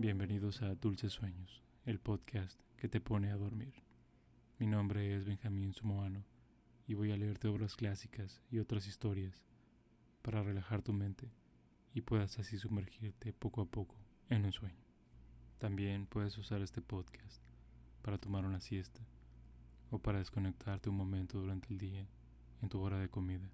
[0.00, 3.74] Bienvenidos a Dulces Sueños, el podcast que te pone a dormir.
[4.58, 6.24] Mi nombre es Benjamín Sumoano
[6.86, 9.44] y voy a leerte obras clásicas y otras historias
[10.22, 11.30] para relajar tu mente
[11.92, 13.94] y puedas así sumergirte poco a poco
[14.30, 14.86] en un sueño.
[15.58, 17.42] También puedes usar este podcast
[18.00, 19.02] para tomar una siesta
[19.90, 22.08] o para desconectarte un momento durante el día
[22.62, 23.50] en tu hora de comida,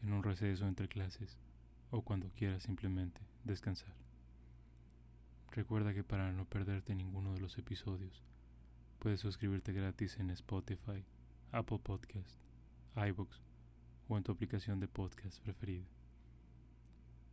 [0.00, 1.40] en un receso entre clases
[1.90, 4.05] o cuando quieras simplemente descansar.
[5.56, 8.22] Recuerda que para no perderte ninguno de los episodios,
[8.98, 11.02] puedes suscribirte gratis en Spotify,
[11.50, 12.38] Apple Podcast,
[12.94, 13.42] iBooks
[14.06, 15.86] o en tu aplicación de podcast preferida.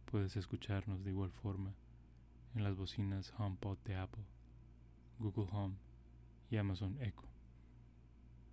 [0.05, 1.75] Puedes escucharnos de igual forma
[2.55, 4.23] en las bocinas HomePod de Apple,
[5.19, 5.75] Google Home
[6.49, 7.27] y Amazon Echo.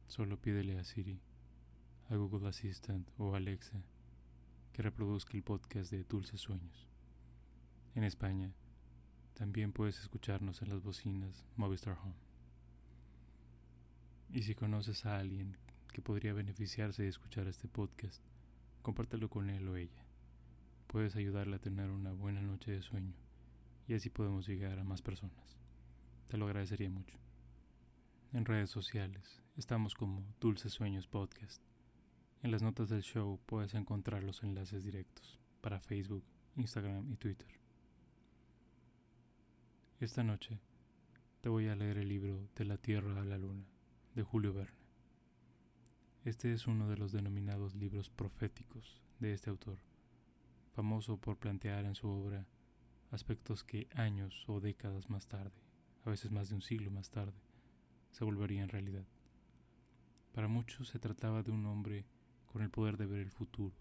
[0.09, 1.21] Solo pídele a Siri,
[2.09, 3.85] a Google Assistant o Alexa
[4.73, 6.89] que reproduzca el podcast de Dulces Sueños.
[7.95, 8.53] En España,
[9.41, 12.13] también puedes escucharnos en las bocinas Movistar Home.
[14.29, 15.57] Y si conoces a alguien
[15.95, 18.23] que podría beneficiarse de escuchar este podcast,
[18.83, 20.05] compártelo con él o ella.
[20.89, 23.15] Puedes ayudarle a tener una buena noche de sueño
[23.89, 25.57] y así podemos llegar a más personas.
[26.29, 27.17] Te lo agradecería mucho.
[28.35, 31.63] En redes sociales estamos como Dulces Sueños Podcast.
[32.43, 36.25] En las notas del show puedes encontrar los enlaces directos para Facebook,
[36.57, 37.60] Instagram y Twitter.
[40.01, 40.59] Esta noche
[41.43, 43.67] te voy a leer el libro De la Tierra a la Luna
[44.15, 44.79] de Julio Verne.
[46.25, 49.79] Este es uno de los denominados libros proféticos de este autor,
[50.73, 52.47] famoso por plantear en su obra
[53.11, 55.61] aspectos que años o décadas más tarde,
[56.07, 57.39] a veces más de un siglo más tarde,
[58.11, 59.07] se volverían realidad.
[60.33, 62.07] Para muchos se trataba de un hombre
[62.47, 63.77] con el poder de ver el futuro,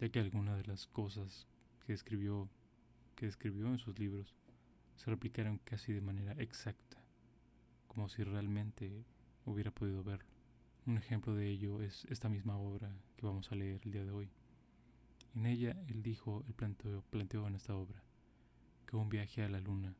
[0.00, 1.46] ya que algunas de las cosas
[1.86, 2.48] que escribió,
[3.14, 4.34] que escribió en sus libros
[4.96, 6.98] se replicaron casi de manera exacta,
[7.86, 9.04] como si realmente
[9.44, 10.28] hubiera podido verlo.
[10.86, 14.10] Un ejemplo de ello es esta misma obra que vamos a leer el día de
[14.10, 14.30] hoy.
[15.34, 18.02] En ella él dijo, él planteó, planteó en esta obra,
[18.86, 19.96] que un viaje a la luna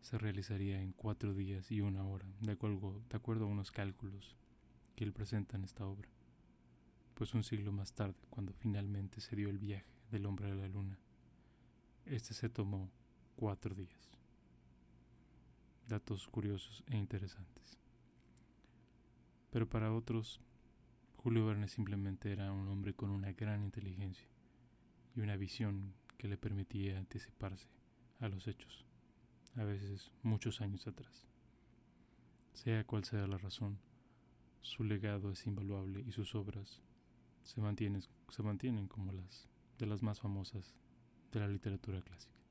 [0.00, 4.36] se realizaría en cuatro días y una hora, de acuerdo, de acuerdo a unos cálculos
[4.94, 6.08] que él presenta en esta obra.
[7.14, 10.68] Pues un siglo más tarde, cuando finalmente se dio el viaje del hombre a la
[10.68, 10.98] luna,
[12.04, 12.90] este se tomó
[13.36, 14.14] cuatro días
[15.88, 17.78] datos curiosos e interesantes.
[19.50, 20.40] Pero para otros,
[21.16, 24.28] Julio Verne simplemente era un hombre con una gran inteligencia
[25.14, 27.68] y una visión que le permitía anticiparse
[28.20, 28.84] a los hechos,
[29.56, 31.26] a veces muchos años atrás.
[32.54, 33.78] Sea cual sea la razón,
[34.60, 36.82] su legado es invaluable y sus obras
[37.42, 40.74] se mantienen, se mantienen como las de las más famosas
[41.32, 42.43] de la literatura clásica.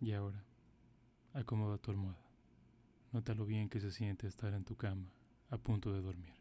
[0.00, 0.44] Y ahora,
[1.32, 2.26] acomoda tu almohada.
[3.12, 5.10] Nota lo bien que se siente estar en tu cama,
[5.48, 6.34] a punto de dormir.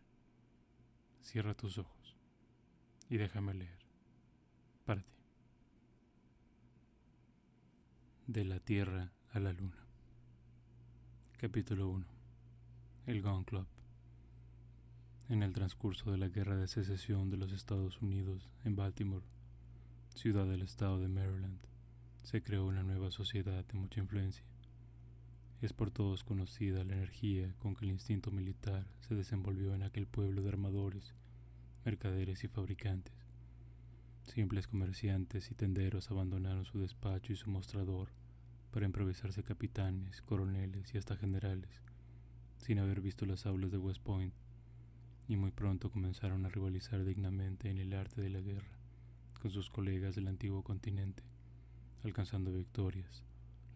[1.21, 2.17] Cierra tus ojos
[3.09, 3.79] y déjame leer.
[4.85, 5.13] Para ti.
[8.27, 9.85] De la Tierra a la Luna.
[11.37, 12.05] Capítulo 1.
[13.07, 13.67] El Gun Club.
[15.29, 19.25] En el transcurso de la Guerra de Secesión de los Estados Unidos en Baltimore,
[20.13, 21.59] ciudad del estado de Maryland,
[22.25, 24.43] se creó una nueva sociedad de mucha influencia.
[25.61, 30.07] Es por todos conocida la energía con que el instinto militar se desenvolvió en aquel
[30.07, 31.13] pueblo de armadores,
[31.85, 33.13] mercaderes y fabricantes.
[34.23, 38.09] Simples comerciantes y tenderos abandonaron su despacho y su mostrador
[38.71, 41.83] para improvisarse capitanes, coroneles y hasta generales,
[42.57, 44.33] sin haber visto las aulas de West Point,
[45.27, 48.79] y muy pronto comenzaron a rivalizar dignamente en el arte de la guerra
[49.39, 51.34] con sus colegas del antiguo continente
[52.05, 53.23] alcanzando victorias,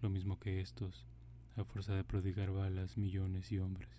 [0.04, 1.08] lo mismo que estos,
[1.56, 3.90] a fuerza de prodigar balas millones y hombres.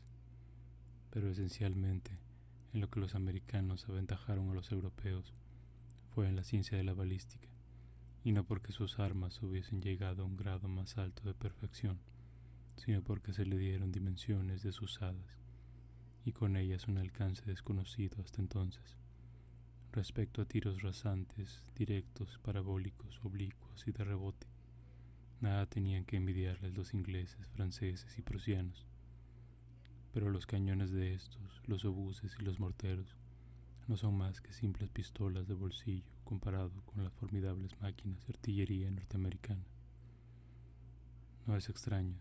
[1.11, 2.12] Pero esencialmente,
[2.73, 5.35] en lo que los americanos aventajaron a los europeos
[6.15, 7.49] fue en la ciencia de la balística,
[8.23, 11.99] y no porque sus armas hubiesen llegado a un grado más alto de perfección,
[12.76, 15.38] sino porque se le dieron dimensiones desusadas,
[16.25, 19.00] y con ellas un alcance desconocido hasta entonces
[19.92, 24.46] respecto a tiros rasantes, directos, parabólicos, oblicuos y de rebote.
[25.40, 28.87] Nada tenían que envidiarles los ingleses, franceses y prusianos.
[30.12, 33.16] Pero los cañones de estos, los obuses y los morteros,
[33.88, 38.90] no son más que simples pistolas de bolsillo comparado con las formidables máquinas de artillería
[38.90, 39.64] norteamericana.
[41.46, 42.16] No es extraño,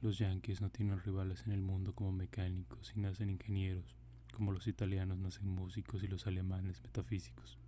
[0.00, 3.99] los yanquis no tienen rivales en el mundo como mecánicos y nacen ingenieros
[4.32, 7.58] como los italianos nacen músicos y los alemanes metafísicos.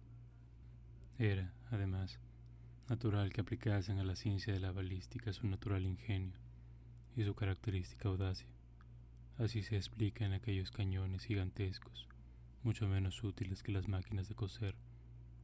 [1.19, 2.19] Era, además,
[2.89, 6.35] Natural que aplicasen a la ciencia de la balística su natural ingenio
[7.17, 8.49] y su característica audacia.
[9.39, 12.07] Así se explica en aquellos cañones gigantescos,
[12.63, 14.75] mucho menos útiles que las máquinas de coser,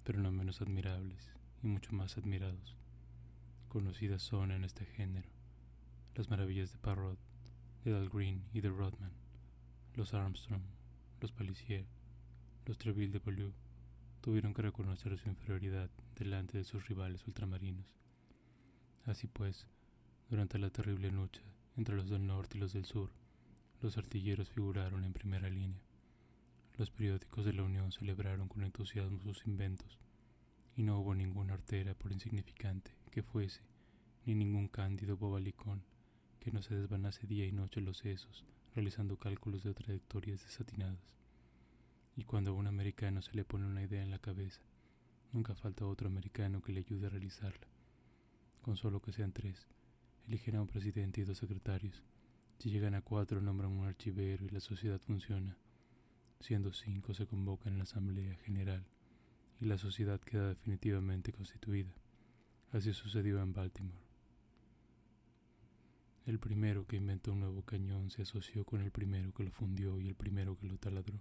[0.04, 1.30] pero no menos admirables
[1.62, 2.76] y mucho más admirados.
[3.68, 5.30] Conocidas son en este género
[6.16, 7.18] las maravillas de Parrot,
[7.84, 9.12] de Dahlgren y de Rodman,
[9.94, 10.62] los Armstrong,
[11.20, 11.86] los Palisier,
[12.66, 13.52] los Treville de Beaulieu,
[14.20, 17.86] tuvieron que reconocer su inferioridad delante de sus rivales ultramarinos.
[19.04, 19.66] Así pues,
[20.28, 21.42] durante la terrible lucha
[21.76, 23.10] entre los del norte y los del sur,
[23.80, 25.80] los artilleros figuraron en primera línea.
[26.76, 29.98] Los periódicos de la Unión celebraron con entusiasmo sus inventos,
[30.76, 33.62] y no hubo ninguna artera, por insignificante que fuese,
[34.26, 35.82] ni ningún cándido bobalicón
[36.40, 38.44] que no se desvanase día y noche los sesos,
[38.74, 41.14] realizando cálculos de trayectorias desatinadas.
[42.16, 44.62] Y cuando a un americano se le pone una idea en la cabeza,
[45.32, 47.66] nunca falta otro americano que le ayude a realizarla.
[48.62, 49.68] Con solo que sean tres,
[50.26, 52.02] eligen a un presidente y dos secretarios,
[52.58, 55.56] si llegan a cuatro, nombran un archivero y la sociedad funciona.
[56.40, 58.84] Siendo cinco, se convoca en la Asamblea General
[59.60, 61.94] y la sociedad queda definitivamente constituida.
[62.72, 64.07] Así sucedió en Baltimore.
[66.28, 69.98] El primero que inventó un nuevo cañón se asoció con el primero que lo fundió
[69.98, 71.18] y el primero que lo taladró.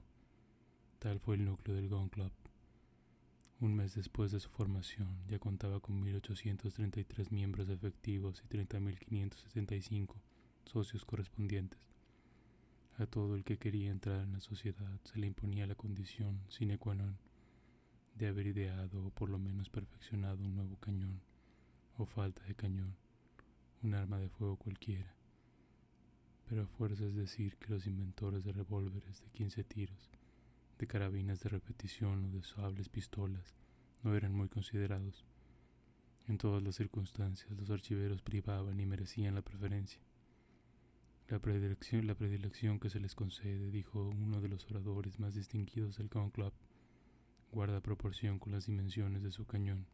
[0.99, 2.33] Tal fue el núcleo del Gun Club.
[3.61, 10.13] Un mes después de su formación ya contaba con 1.833 miembros efectivos y 30.575
[10.65, 11.79] socios correspondientes.
[12.97, 16.77] A todo el que quería entrar en la sociedad se le imponía la condición sine
[16.77, 17.15] qua non
[18.15, 21.21] de haber ideado o por lo menos perfeccionado un nuevo cañón
[21.95, 22.97] o falta de cañón,
[23.83, 25.13] un arma de fuego cualquiera.
[26.47, 30.11] Pero a fuerza es decir que los inventores de revólveres de 15 tiros,
[30.79, 33.55] de carabinas de repetición o de sables pistolas
[34.03, 35.25] no eran muy considerados.
[36.27, 40.01] En todas las circunstancias los archiveros privaban y merecían la preferencia.
[41.27, 45.97] La predilección, la predilección que se les concede, dijo uno de los oradores más distinguidos
[45.97, 46.53] del Gun Club,
[47.51, 49.87] guarda proporción con las dimensiones de su cañón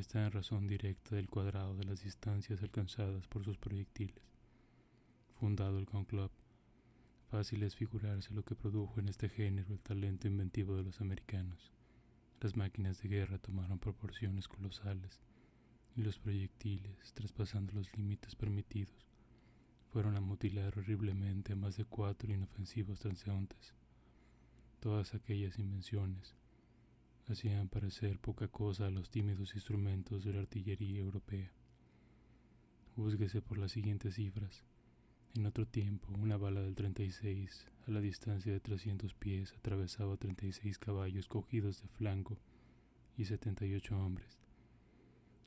[0.00, 4.22] está en razón directa del cuadrado de las distancias alcanzadas por sus proyectiles.
[5.38, 6.30] Fundado el Gun Club,
[7.30, 11.72] fácil es figurarse lo que produjo en este género el talento inventivo de los americanos.
[12.40, 15.20] Las máquinas de guerra tomaron proporciones colosales
[15.96, 19.06] y los proyectiles, traspasando los límites permitidos,
[19.92, 23.74] fueron a mutilar horriblemente a más de cuatro inofensivos transeúntes.
[24.80, 26.34] Todas aquellas invenciones
[27.28, 31.50] hacían parecer poca cosa a los tímidos instrumentos de la artillería europea.
[32.96, 34.64] Júzguese por las siguientes cifras.
[35.34, 40.78] En otro tiempo, una bala del 36 a la distancia de 300 pies atravesaba 36
[40.78, 42.38] caballos cogidos de flanco
[43.16, 44.38] y 78 hombres.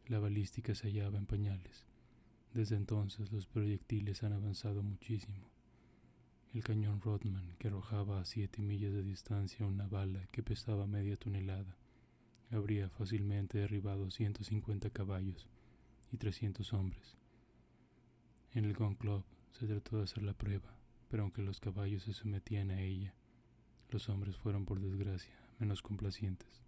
[0.08, 1.86] La balística se hallaba en pañales.
[2.54, 5.57] Desde entonces los proyectiles han avanzado muchísimo.
[6.58, 11.16] El cañón Rodman, que arrojaba a siete millas de distancia una bala que pesaba media
[11.16, 11.78] tonelada,
[12.50, 15.48] habría fácilmente derribado 150 caballos
[16.12, 17.16] y 300 hombres.
[18.54, 20.76] En el Gun Club se trató de hacer la prueba,
[21.10, 23.14] pero aunque los caballos se sometían a ella,
[23.92, 26.64] los hombres fueron por desgracia menos complacientes.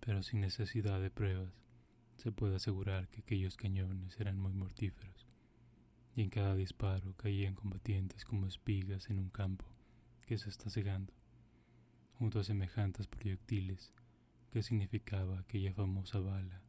[0.00, 1.54] Pero sin necesidad de pruebas,
[2.18, 5.26] se puede asegurar que aquellos cañones eran muy mortíferos,
[6.16, 9.66] y en cada disparo caían combatientes como espigas en un campo
[10.26, 11.12] que se está cegando,
[12.18, 13.92] junto a semejantes proyectiles
[14.52, 16.62] que significaba aquella famosa bala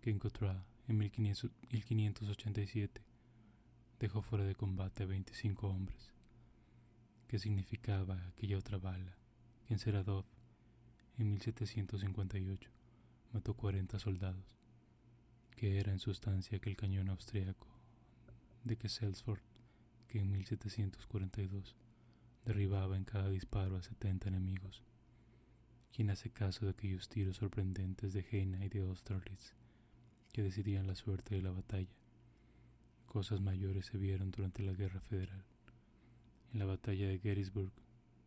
[0.00, 0.50] que encontró
[0.88, 3.02] en 1587
[4.00, 6.14] dejó fuera de combate a 25 hombres,
[7.26, 9.18] que significaba aquella otra bala
[9.66, 10.24] que en Seradov
[11.18, 12.70] en 1758
[13.32, 14.56] mató 40 soldados
[15.56, 17.77] que era en sustancia aquel cañón austriaco
[18.68, 19.40] de que Selsford,
[20.06, 21.74] que en 1742
[22.44, 24.84] derribaba en cada disparo a 70 enemigos.
[25.92, 29.54] Quien hace caso de aquellos tiros sorprendentes de Jena y de Austerlitz
[30.32, 31.96] que decidían la suerte de la batalla.
[33.06, 35.44] Cosas mayores se vieron durante la Guerra Federal.
[36.52, 37.72] En la batalla de Gettysburg,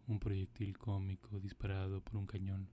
[0.07, 2.67] un proyectil cómico disparado por un cañón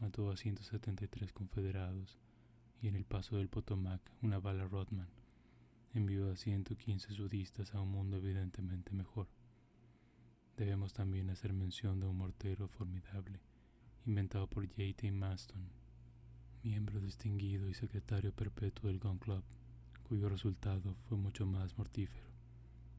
[0.00, 2.16] mató a 173 confederados
[2.80, 5.25] y en el paso del Potomac una bala Rodman
[5.98, 9.28] envió a 115 sudistas a un mundo evidentemente mejor.
[10.56, 13.40] Debemos también hacer mención de un mortero formidable,
[14.04, 15.10] inventado por J.T.
[15.12, 15.68] Maston,
[16.62, 19.42] miembro distinguido y secretario perpetuo del Gun Club,
[20.02, 22.28] cuyo resultado fue mucho más mortífero,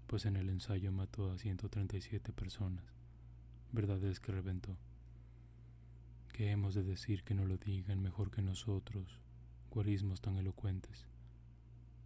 [0.08, 2.86] pues en el ensayo mató a 137 personas.
[3.72, 4.78] Verdad es que reventó.
[6.34, 9.20] ¿Qué hemos de decir que no lo digan mejor que nosotros
[9.70, 11.06] guarismos tan elocuentes.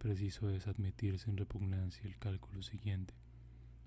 [0.02, 3.14] Preciso es admitir sin repugnancia el cálculo siguiente,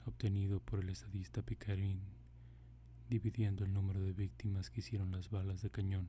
[0.06, 2.00] obtenido por el estadista Picarín,
[3.10, 6.08] dividiendo el número de víctimas que hicieron las balas de cañón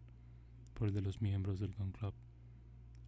[0.75, 2.15] por el de los miembros del Gun Club.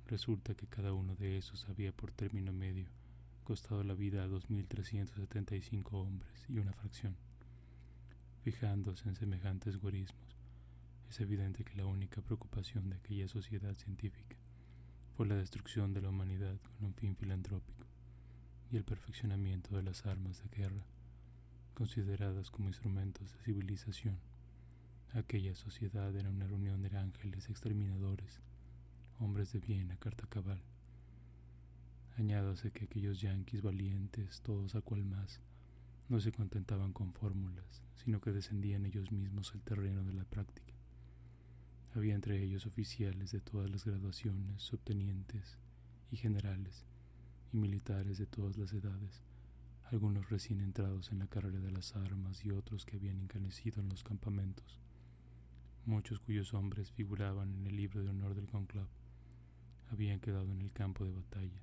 [0.09, 2.88] Resulta que cada uno de esos había por término medio
[3.45, 7.14] costado la vida a 2.375 hombres y una fracción.
[8.43, 10.35] Fijándose en semejantes guarismos,
[11.09, 14.37] es evidente que la única preocupación de aquella sociedad científica
[15.18, 17.84] fue la destrucción de la humanidad con un fin filantrópico
[18.70, 20.84] y el perfeccionamiento de las armas de guerra,
[21.75, 24.16] consideradas como instrumentos de civilización.
[25.14, 28.40] Aquella sociedad era una reunión de ángeles exterminadores,
[29.18, 30.62] hombres de bien a carta cabal.
[32.16, 35.40] Añádase que aquellos yanquis valientes, todos a cual más,
[36.08, 40.77] no se contentaban con fórmulas, sino que descendían ellos mismos al terreno de la práctica.
[41.95, 45.59] Había entre ellos oficiales de todas las graduaciones, subtenientes
[46.11, 46.85] y generales,
[47.52, 49.23] y militares de todas las edades,
[49.90, 53.88] algunos recién entrados en la carrera de las armas y otros que habían encanecido en
[53.88, 54.78] los campamentos,
[55.87, 58.88] muchos cuyos hombres figuraban en el libro de honor del conclave
[59.90, 61.62] habían quedado en el campo de batalla,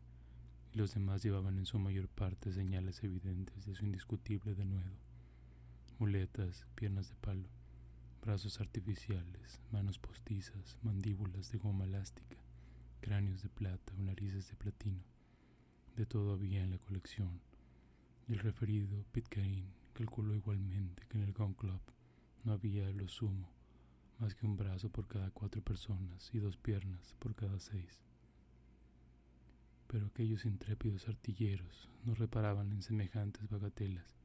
[0.74, 4.98] y los demás llevaban en su mayor parte señales evidentes de su indiscutible denuedo,
[6.00, 7.48] muletas, piernas de palo,
[8.26, 12.38] brazos artificiales, manos postizas, mandíbulas de goma elástica,
[13.00, 15.04] cráneos de plata o narices de platino.
[15.96, 17.40] De todo había en la colección,
[18.28, 21.80] y el referido Pitcairn calculó igualmente que en el Gun Club
[22.44, 23.48] no había lo sumo
[24.18, 28.02] más que un brazo por cada cuatro personas y dos piernas por cada seis.
[29.86, 34.25] Pero aquellos intrépidos artilleros no reparaban en semejantes bagatelas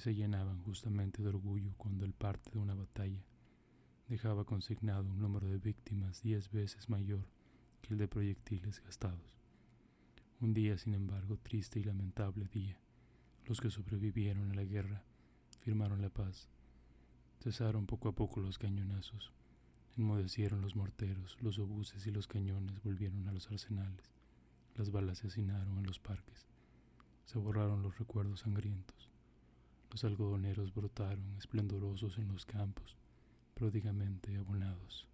[0.00, 3.24] se llenaban justamente de orgullo cuando el parte de una batalla
[4.08, 7.28] dejaba consignado un número de víctimas diez veces mayor
[7.82, 9.38] que el de proyectiles gastados.
[10.40, 12.78] Un día, sin embargo, triste y lamentable día.
[13.44, 15.02] Los que sobrevivieron a la guerra
[15.60, 16.48] firmaron la paz.
[17.40, 19.32] Cesaron poco a poco los cañonazos.
[19.96, 24.12] Enmudecieron los morteros, los obuses y los cañones volvieron a los arsenales.
[24.76, 26.46] Las balas se hacinaron en los parques.
[27.24, 29.07] Se borraron los recuerdos sangrientos.
[29.90, 32.96] Los algodoneros brotaron esplendorosos en los campos,
[33.54, 35.06] pródigamente abonados.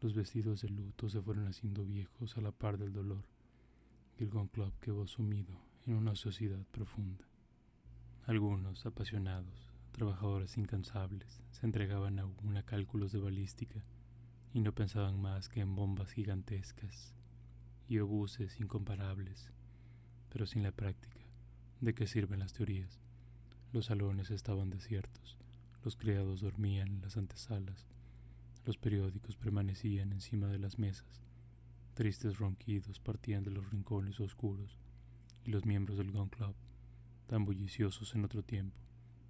[0.00, 3.24] Los vestidos de luto se fueron haciendo viejos a la par del dolor,
[4.26, 5.54] Gun Club quedó sumido
[5.86, 7.24] en una sociedad profunda.
[8.26, 13.84] Algunos, apasionados, trabajadores incansables, se entregaban aún a cálculos de balística
[14.52, 17.14] y no pensaban más que en bombas gigantescas
[17.88, 19.50] y obuses incomparables,
[20.30, 21.20] pero sin la práctica.
[21.80, 23.00] ¿De qué sirven las teorías?
[23.70, 25.36] Los salones estaban desiertos,
[25.84, 27.86] los criados dormían en las antesalas,
[28.64, 31.20] los periódicos permanecían encima de las mesas,
[31.92, 34.78] tristes ronquidos partían de los rincones oscuros,
[35.44, 36.54] y los miembros del Gun Club,
[37.26, 38.78] tan bulliciosos en otro tiempo,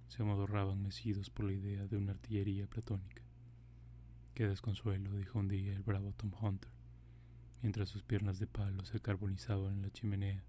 [0.07, 3.23] se amodorraban mecidos por la idea de una artillería platónica.
[4.35, 6.71] Qué desconsuelo, dijo un día el bravo Tom Hunter,
[7.61, 10.45] mientras sus piernas de palo se carbonizaban en la chimenea.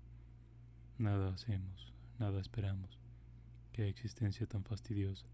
[0.97, 3.01] Nada hacemos, nada esperamos
[3.81, 5.25] qué existencia tan fastidiosa,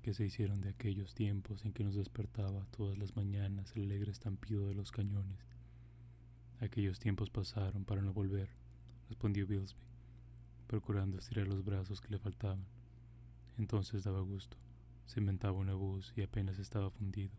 [0.00, 4.12] que se hicieron de aquellos tiempos en que nos despertaba todas las mañanas el alegre
[4.12, 5.44] estampido de los cañones.
[6.60, 8.50] Aquellos tiempos pasaron para no volver,
[9.08, 9.80] respondió Billsby,
[10.68, 12.64] procurando estirar los brazos que le faltaban.
[13.58, 14.56] Entonces daba gusto,
[15.06, 17.34] se inventaba un obús y apenas estaba fundido.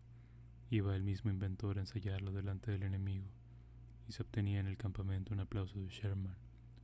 [0.69, 3.27] Iba el mismo inventor a ensayarlo delante del enemigo,
[4.09, 6.35] y se obtenía en el campamento un aplauso de Sherman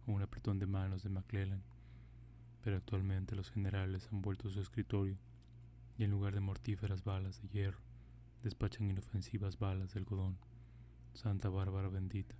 [0.07, 1.61] o un apretón de manos de McClellan
[2.63, 5.17] pero actualmente los generales han vuelto a su escritorio
[5.97, 7.81] y en lugar de mortíferas balas de hierro,
[8.41, 10.37] despachan inofensivas balas de algodón.
[11.13, 12.35] Santa Bárbara bendita,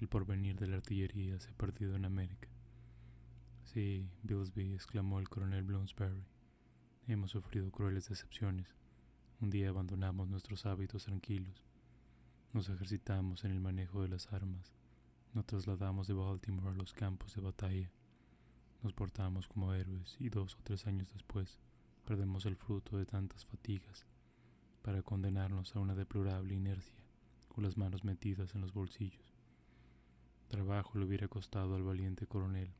[0.00, 2.48] el porvenir de la artillería se ha perdido en América.
[3.64, 6.24] Sí, Billsby, exclamó el coronel Bloomsbury,
[7.06, 8.66] hemos sufrido crueles decepciones.
[9.40, 11.64] Un día abandonamos nuestros hábitos tranquilos,
[12.52, 14.72] nos ejercitamos en el manejo de las armas,
[15.34, 17.90] nos trasladamos de Baltimore a los campos de batalla
[18.84, 21.58] nos portamos como héroes y dos o tres años después
[22.04, 24.04] perdemos el fruto de tantas fatigas
[24.82, 27.02] para condenarnos a una deplorable inercia
[27.48, 29.34] con las manos metidas en los bolsillos.
[30.48, 32.74] Trabajo le hubiera costado al valiente coronel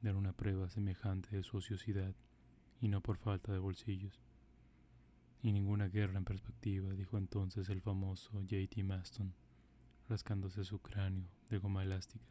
[0.00, 2.14] dar una prueba semejante de su ociosidad
[2.80, 4.20] y no por falta de bolsillos.
[5.42, 8.84] Y ninguna guerra en perspectiva, dijo entonces el famoso J.T.
[8.84, 9.34] Maston,
[10.08, 12.28] rascándose su cráneo de goma elástica,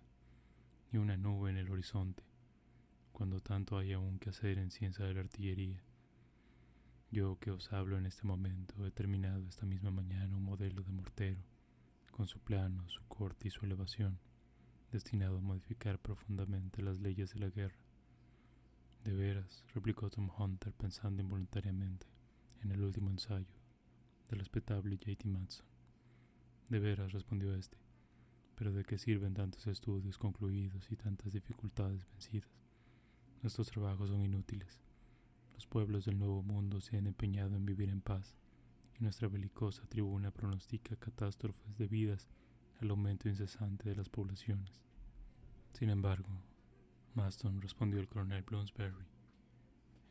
[0.93, 2.28] y una nube en el horizonte
[3.11, 5.83] cuando tanto hay aún que hacer en ciencia de la artillería.
[7.11, 10.91] Yo que os hablo en este momento he terminado esta misma mañana un modelo de
[10.91, 11.41] mortero
[12.11, 14.19] con su plano, su corte y su elevación,
[14.91, 17.79] destinado a modificar profundamente las leyes de la guerra.
[19.03, 22.05] De veras, replicó Tom Hunter pensando involuntariamente
[22.61, 23.53] en el último ensayo
[24.29, 25.27] del respetable J.T.
[25.27, 25.65] Matson.
[26.69, 27.77] De veras, respondió este,
[28.55, 32.68] pero ¿de qué sirven tantos estudios concluidos y tantas dificultades vencidas?
[33.41, 34.81] Nuestros trabajos son inútiles.
[35.53, 38.35] Los pueblos del Nuevo Mundo se han empeñado en vivir en paz,
[38.99, 42.27] y nuestra belicosa tribuna pronostica catástrofes debidas
[42.81, 44.81] al aumento incesante de las poblaciones.
[45.73, 46.29] Sin embargo,
[47.15, 49.05] Maston respondió el coronel Bloomsbury,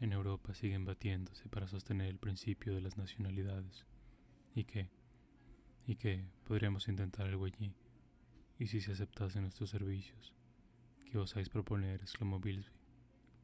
[0.00, 3.84] en Europa siguen batiéndose para sostener el principio de las nacionalidades.
[4.54, 4.90] ¿Y qué?
[5.86, 6.24] ¿Y qué?
[6.44, 7.74] Podríamos intentar algo allí.
[8.58, 10.32] ¿Y si se aceptasen nuestros servicios?
[11.10, 12.00] ¿Qué osáis proponer?
[12.00, 12.77] exclamó Bilsby.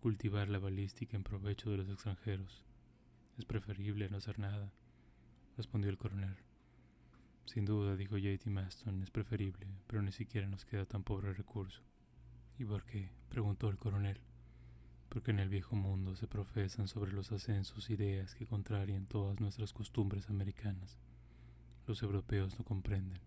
[0.05, 2.63] Cultivar la balística en provecho de los extranjeros.
[3.39, 4.71] Es preferible no hacer nada,
[5.57, 6.37] respondió el coronel.
[7.47, 8.51] Sin duda, dijo J.T.
[8.51, 11.81] Maston, es preferible, pero ni siquiera nos queda tan pobre recurso.
[12.59, 13.13] ¿Y por qué?
[13.31, 14.21] preguntó el coronel.
[15.09, 19.73] Porque en el viejo mundo se profesan sobre los ascensos ideas que contrarian todas nuestras
[19.73, 20.99] costumbres americanas.
[21.87, 23.23] Los europeos no comprenden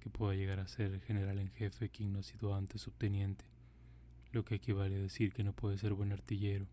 [0.00, 3.44] que pueda llegar a ser general en jefe quien no ha sido antes subteniente,
[4.32, 6.66] lo que equivale a decir que no puede ser buen artillero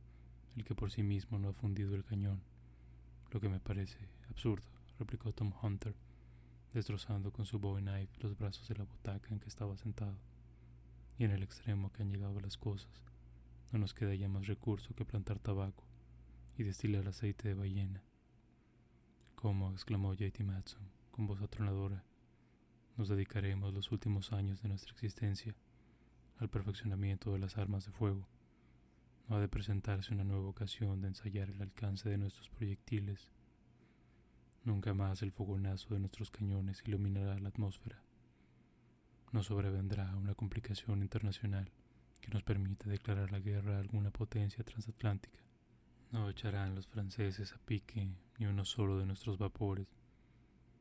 [0.55, 2.41] el que por sí mismo no ha fundido el cañón,
[3.31, 3.97] lo que me parece
[4.29, 5.95] absurdo, replicó Tom Hunter,
[6.73, 10.17] destrozando con su bowie knife los brazos de la butaca en que estaba sentado.
[11.17, 13.03] Y en el extremo que han llegado las cosas,
[13.71, 15.83] no nos queda ya más recurso que plantar tabaco
[16.57, 18.03] y destilar aceite de ballena.
[19.35, 19.71] ¿Cómo?
[19.71, 20.43] exclamó J.T.
[20.43, 22.03] Matson con voz atronadora.
[22.97, 25.55] Nos dedicaremos los últimos años de nuestra existencia
[26.37, 28.27] al perfeccionamiento de las armas de fuego.
[29.27, 33.31] No ha de presentarse una nueva ocasión de ensayar el alcance de nuestros proyectiles
[34.65, 38.01] Nunca más el fogonazo de nuestros cañones iluminará la atmósfera.
[39.31, 41.71] No sobrevendrá una complicación internacional
[42.19, 45.39] que nos permita declarar la guerra a alguna potencia transatlántica.
[46.11, 49.87] No echarán los franceses a pique ni uno solo de nuestros vapores,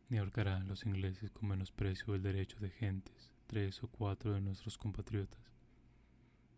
[0.09, 4.77] ni ahorcarán los ingleses con menosprecio del derecho de gentes, tres o cuatro de nuestros
[4.77, 5.41] compatriotas.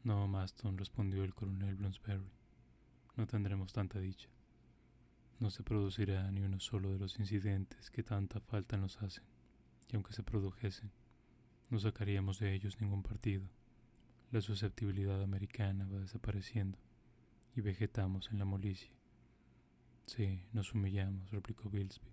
[0.03, 2.33] No, Maston, respondió el coronel Bloomsbury.
[3.17, 4.31] No tendremos tanta dicha
[5.39, 9.25] no se producirá ni uno solo de los incidentes que tanta falta nos hacen,
[9.91, 10.91] y aunque se produjesen,
[11.69, 13.47] no sacaríamos de ellos ningún partido.
[14.31, 16.79] La susceptibilidad americana va desapareciendo
[17.55, 18.97] y vegetamos en la molicie.
[20.07, 22.11] Sí, nos humillamos, replicó Bilsby.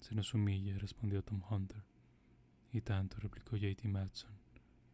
[0.00, 1.84] Se nos humilla, respondió Tom Hunter.
[2.76, 3.88] Y tanto, replicó J.T.
[3.88, 4.32] Matson,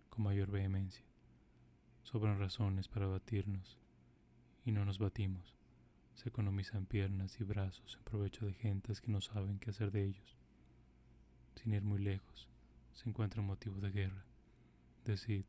[0.09, 1.05] con mayor vehemencia.
[2.05, 3.77] Sobran razones para batirnos,
[4.64, 5.57] y no nos batimos.
[6.14, 10.05] Se economizan piernas y brazos en provecho de gentes que no saben qué hacer de
[10.05, 10.38] ellos.
[11.57, 12.49] Sin ir muy lejos,
[12.92, 14.25] se encuentra un motivo de guerra.
[15.05, 15.47] Decid,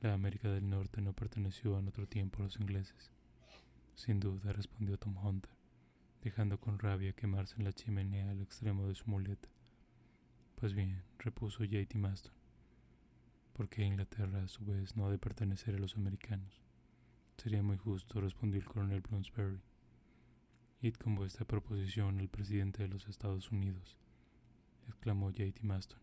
[0.00, 3.12] la América del Norte no perteneció en otro tiempo a los ingleses.
[3.94, 5.54] Sin duda, respondió Tom Hunter,
[6.20, 9.48] dejando con rabia quemarse en la chimenea al extremo de su muleta.
[10.60, 11.96] Pues bien, repuso J.T.
[11.96, 12.34] Maston,
[13.54, 16.60] ¿por qué Inglaterra a su vez no ha de pertenecer a los americanos?
[17.38, 19.62] Sería muy justo, respondió el coronel Bloomsbury.
[20.82, 23.96] Id con vuestra proposición al presidente de los Estados Unidos,
[24.86, 25.62] exclamó J.T.
[25.62, 25.98] Maston,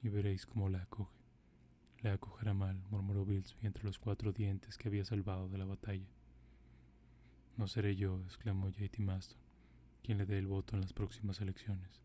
[0.00, 1.18] y veréis cómo la acoge.
[2.02, 6.06] La acogerá mal, murmuró Bilsby entre los cuatro dientes que había salvado de la batalla.
[7.56, 9.02] No seré yo, exclamó J.T.
[9.02, 9.40] Maston,
[10.04, 12.01] quien le dé el voto en las próximas elecciones.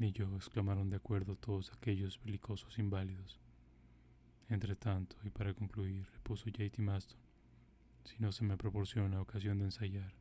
[0.00, 3.38] Ni yo, exclamaron de acuerdo todos aquellos belicosos inválidos.
[4.48, 6.80] Entre tanto, y para concluir, repuso J.T.
[6.80, 7.18] Maston,
[8.04, 10.14] si no se me proporciona ocasión de ensayar,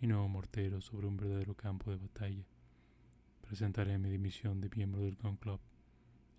[0.00, 2.46] mi nuevo mortero sobre un verdadero campo de batalla.
[3.42, 5.60] Presentaré mi dimisión de miembro del Gun Club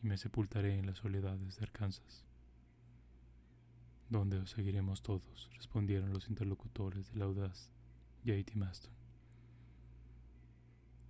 [0.02, 2.26] y me sepultaré en las soledades de Arkansas.
[4.10, 7.70] Donde os seguiremos todos, respondieron los interlocutores del audaz
[8.26, 8.56] J.T.
[8.56, 9.01] Maston.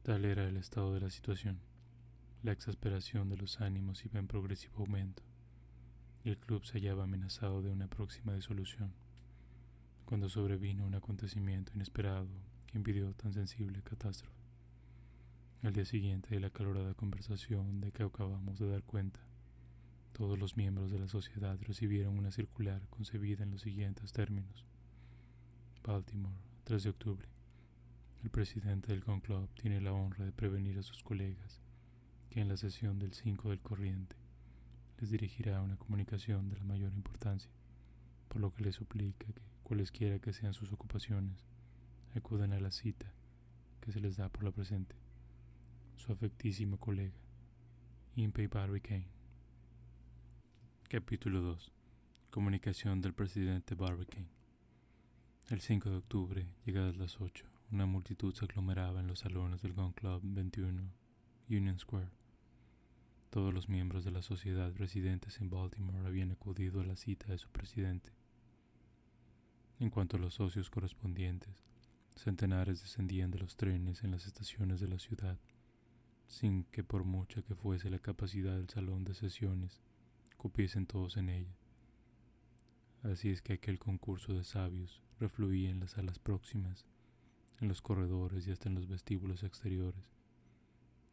[0.04, 1.60] Tal era el estado de la situación.
[2.42, 5.22] La exasperación de los ánimos iba en progresivo aumento,
[6.24, 8.94] y el club se hallaba amenazado de una próxima disolución
[10.06, 12.28] cuando sobrevino un acontecimiento inesperado
[12.68, 14.36] que impidió tan sensible catástrofe.
[15.62, 19.20] Al día siguiente de la calorada conversación de que acabamos de dar cuenta,
[20.12, 24.66] todos los miembros de la sociedad recibieron una circular concebida en los siguientes términos.
[25.84, 27.41] Baltimore, 3 de octubre.
[28.24, 31.60] El presidente del Con Club tiene la honra de prevenir a sus colegas
[32.30, 34.16] que en la sesión del 5 del corriente
[35.00, 37.50] les dirigirá una comunicación de la mayor importancia,
[38.28, 41.44] por lo que les suplica que cualesquiera que sean sus ocupaciones,
[42.16, 43.12] acuden a la cita
[43.80, 44.96] que se les da por la presente.
[45.98, 47.18] Su afectísimo colega,
[48.16, 49.08] Impey Barbicane.
[50.90, 51.72] Capítulo 2.
[52.30, 54.30] Comunicación del presidente Barbicane.
[55.50, 59.72] El 5 de octubre, llegadas las 8, una multitud se aglomeraba en los salones del
[59.72, 60.92] Gun Club 21,
[61.50, 62.12] Union Square.
[63.30, 67.38] Todos los miembros de la sociedad residentes en Baltimore habían acudido a la cita de
[67.38, 68.12] su presidente.
[69.80, 71.64] En cuanto a los socios correspondientes,
[72.18, 75.40] centenares descendían de los trenes en las estaciones de la ciudad,
[76.28, 79.80] sin que por mucha que fuese la capacidad del salón de sesiones,
[80.36, 81.56] cupiesen todos en ella.
[83.04, 86.86] Así es que aquel concurso de sabios refluía en las salas próximas,
[87.62, 90.04] en los corredores y hasta en los vestíbulos exteriores,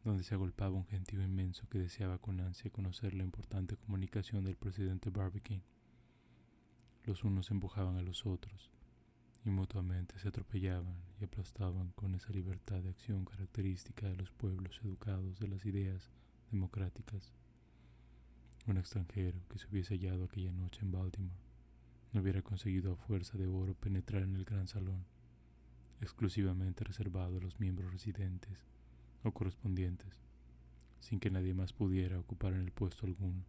[0.03, 4.55] donde se agolpaba un gentío inmenso que deseaba con ansia conocer la importante comunicación del
[4.55, 5.63] presidente Barbicane.
[7.03, 8.71] Los unos empujaban a los otros,
[9.45, 14.81] y mutuamente se atropellaban y aplastaban con esa libertad de acción característica de los pueblos
[14.83, 16.09] educados de las ideas
[16.51, 17.31] democráticas.
[18.67, 21.39] Un extranjero que se hubiese hallado aquella noche en Baltimore
[22.11, 25.05] no hubiera conseguido a fuerza de oro penetrar en el gran salón,
[26.01, 28.65] exclusivamente reservado a los miembros residentes
[29.23, 30.21] o correspondientes,
[30.99, 33.43] sin que nadie más pudiera ocupar en el puesto alguno.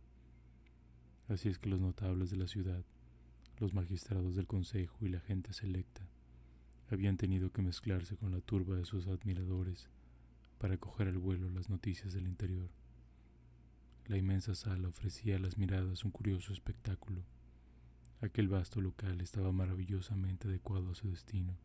[1.29, 2.85] Así es que los notables de la ciudad,
[3.59, 6.03] los magistrados del consejo y la gente selecta,
[6.91, 9.89] habían tenido que mezclarse con la turba de sus admiradores
[10.59, 12.69] para coger al vuelo las noticias del interior.
[14.07, 17.23] La inmensa sala ofrecía a las miradas un curioso espectáculo
[18.23, 21.57] Aquel vasto local estaba maravillosamente adecuado a su destino.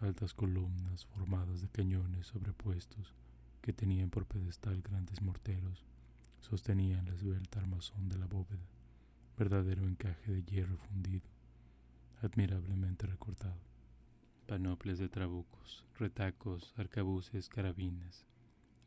[0.00, 3.14] Altas columnas formadas de cañones sobrepuestos
[3.62, 5.84] que tenían por pedestal grandes morteros
[6.40, 8.68] sostenían la esbelta armazón de la bóveda,
[9.38, 11.26] verdadero encaje de hierro fundido,
[12.20, 13.60] admirablemente recortado.
[14.46, 18.26] Panoples de trabucos, retacos, arcabuces, carabinas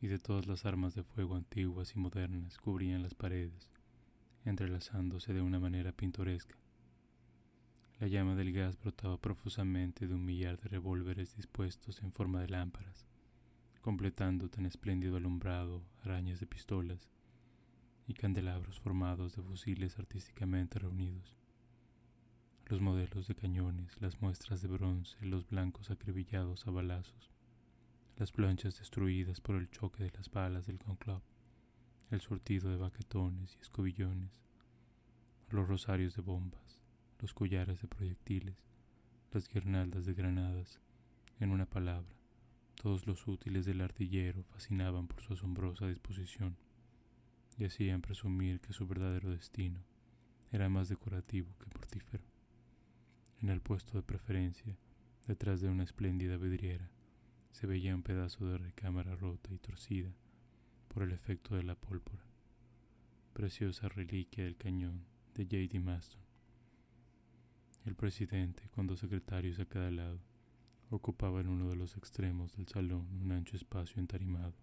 [0.01, 3.69] y de todas las armas de fuego antiguas y modernas cubrían las paredes
[4.45, 6.55] entrelazándose de una manera pintoresca.
[7.99, 12.49] La llama del gas brotaba profusamente de un millar de revólveres dispuestos en forma de
[12.49, 13.07] lámparas,
[13.81, 17.09] completando tan espléndido alumbrado arañas de pistolas
[18.07, 21.35] y candelabros formados de fusiles artísticamente reunidos.
[22.67, 27.31] Los modelos de cañones, las muestras de bronce, los blancos acribillados a balazos,
[28.17, 31.23] las planchas destruidas por el choque de las balas del conclave
[32.09, 34.31] el surtido de baquetones y escobillones,
[35.49, 36.66] los rosarios de bombas,
[37.19, 38.55] los collares de proyectiles,
[39.31, 40.79] las guirnaldas de granadas,
[41.39, 42.15] en una palabra,
[42.75, 46.55] todos los útiles del artillero fascinaban por su asombrosa disposición
[47.57, 49.79] y hacían presumir que su verdadero destino
[50.51, 52.23] era más decorativo que mortífero.
[53.41, 54.77] En el puesto de preferencia,
[55.27, 56.89] detrás de una espléndida vidriera,
[57.51, 60.13] se veía un pedazo de recámara rota y torcida
[60.87, 62.25] por el efecto de la pólvora,
[63.33, 65.79] preciosa reliquia del cañón de J.D.
[65.79, 66.26] Maston.
[67.87, 70.19] El presidente, con dos secretarios a cada lado,
[70.89, 74.53] ocupaba en uno de los extremos del salón un ancho espacio entarimado.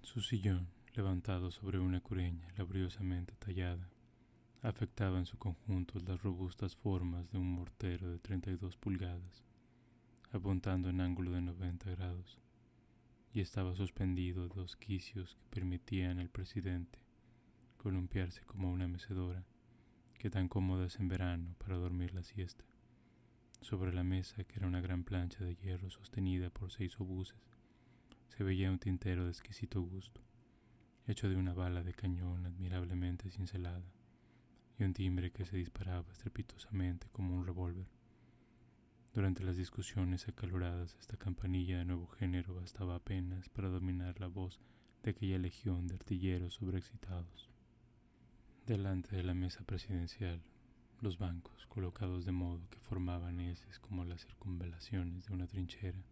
[0.00, 3.90] Su sillón, levantado sobre una cureña laboriosamente tallada,
[4.62, 9.44] afectaba en su conjunto las robustas formas de un mortero de 32 pulgadas,
[10.32, 12.38] apuntando en ángulo de 90 grados
[13.34, 16.98] y estaba suspendido de dos quicios que permitían al presidente
[17.76, 19.44] columpiarse como una mecedora,
[20.18, 22.64] que tan cómoda es en verano para dormir la siesta.
[23.60, 27.38] Sobre la mesa, que era una gran plancha de hierro sostenida por seis obuses,
[28.28, 30.20] se veía un tintero de exquisito gusto,
[31.06, 33.92] hecho de una bala de cañón admirablemente cincelada,
[34.78, 37.86] y un timbre que se disparaba estrepitosamente como un revólver.
[39.14, 44.60] Durante las discusiones acaloradas, esta campanilla de nuevo género bastaba apenas para dominar la voz
[45.02, 47.48] de aquella legión de artilleros sobreexcitados.
[48.68, 50.42] Delante de la mesa presidencial,
[51.00, 56.04] los bancos, colocados de modo que formaban heces como las circunvalaciones de una trinchera,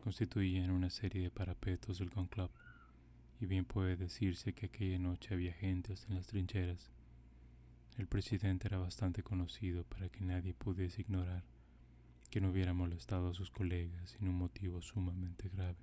[0.00, 2.52] constituían una serie de parapetos del Gun Club,
[3.40, 6.92] y bien puede decirse que aquella noche había gente hasta en las trincheras.
[7.98, 11.42] El presidente era bastante conocido para que nadie pudiese ignorar
[12.30, 15.82] que no hubiera molestado a sus colegas sin un motivo sumamente grave.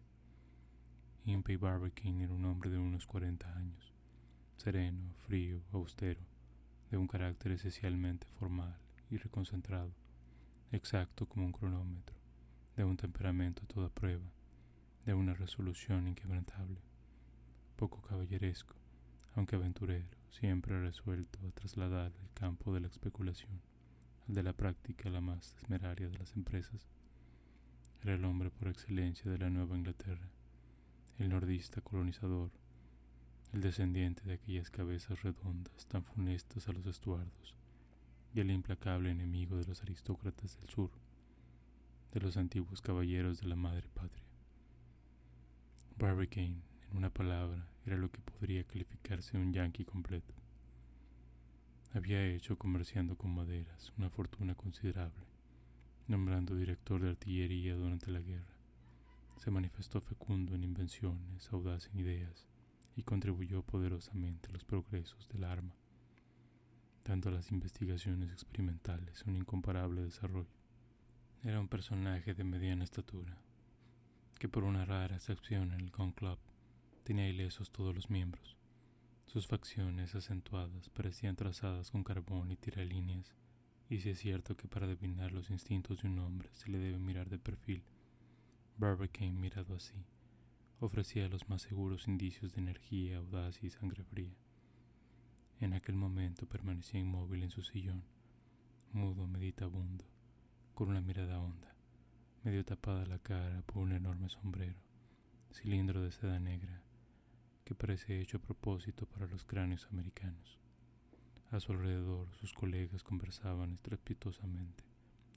[1.26, 3.99] Impey Barbicane era un hombre de unos 40 años,
[4.60, 6.22] sereno, frío, austero,
[6.92, 8.78] de un carácter esencialmente formal
[9.10, 9.94] y reconcentrado,
[10.72, 12.16] exacto como un cronómetro,
[12.76, 14.30] de un temperamento a toda prueba,
[15.06, 16.82] de una resolución inquebrantable,
[17.76, 18.76] poco caballeresco,
[19.36, 23.62] aunque aventurero, siempre resuelto a trasladar el campo de la especulación
[24.30, 26.88] de la práctica la más esmeraria de las empresas.
[28.04, 30.30] Era el hombre por excelencia de la Nueva Inglaterra,
[31.18, 32.52] el nordista colonizador,
[33.54, 37.56] el descendiente de aquellas cabezas redondas tan funestas a los estuardos,
[38.34, 40.92] y el implacable enemigo de los aristócratas del sur,
[42.12, 44.24] de los antiguos caballeros de la madre patria.
[45.98, 50.34] Barbicane, en una palabra, era lo que podría calificarse un yankee completo.
[51.94, 55.26] Había hecho, comerciando con maderas, una fortuna considerable,
[56.08, 58.56] nombrando director de artillería durante la guerra.
[59.38, 62.49] Se manifestó fecundo en invenciones, audaz en ideas,
[63.00, 65.74] y contribuyó poderosamente a los progresos del arma,
[67.06, 70.50] dando a las investigaciones experimentales un incomparable desarrollo.
[71.42, 73.38] Era un personaje de mediana estatura,
[74.38, 76.40] que por una rara excepción en el Gun Club
[77.06, 78.58] tenía ilesos todos los miembros.
[79.28, 83.34] Sus facciones acentuadas parecían trazadas con carbón y tiralíneas,
[83.90, 87.00] y si es cierto que para adivinar los instintos de un hombre se le debe
[87.00, 87.82] mirar de perfil,
[88.78, 90.06] Barbicane mirado así
[90.80, 94.36] ofrecía los más seguros indicios de energía, audacia y sangre fría.
[95.60, 98.04] En aquel momento permanecía inmóvil en su sillón,
[98.94, 100.06] mudo, meditabundo,
[100.74, 101.76] con una mirada honda,
[102.44, 104.80] medio tapada la cara por un enorme sombrero,
[105.52, 106.82] cilindro de seda negra,
[107.66, 110.58] que parece hecho a propósito para los cráneos americanos.
[111.52, 114.84] A su alrededor sus colegas conversaban estrepitosamente,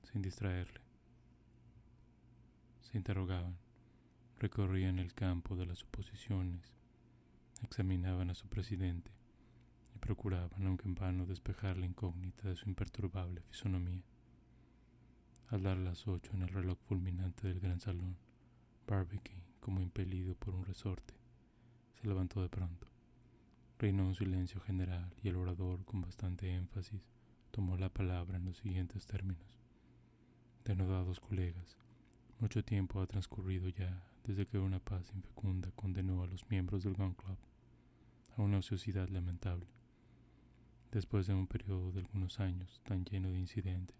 [0.04, 0.80] sin distraerle.
[2.82, 3.56] Se interrogaban,
[4.42, 6.74] recorrían el campo de las suposiciones,
[7.62, 9.12] examinaban a su presidente
[9.94, 14.02] y procuraban, aunque en vano, despejar la incógnita de su imperturbable fisonomía.
[15.46, 18.16] Al dar las ocho en el reloj fulminante del gran salón,
[18.84, 21.14] Barbecue, como impelido por un resorte,
[22.00, 22.88] se levantó de pronto.
[23.78, 27.00] Reinó un silencio general y el orador, con bastante énfasis,
[27.52, 29.60] tomó la palabra en los siguientes términos.
[30.64, 31.78] Denodados colegas,
[32.40, 36.94] mucho tiempo ha transcurrido ya desde que una paz infecunda condenó a los miembros del
[36.94, 37.38] Gun Club
[38.36, 39.66] a una ociosidad lamentable,
[40.90, 43.96] después de un periodo de algunos años tan lleno de incidentes.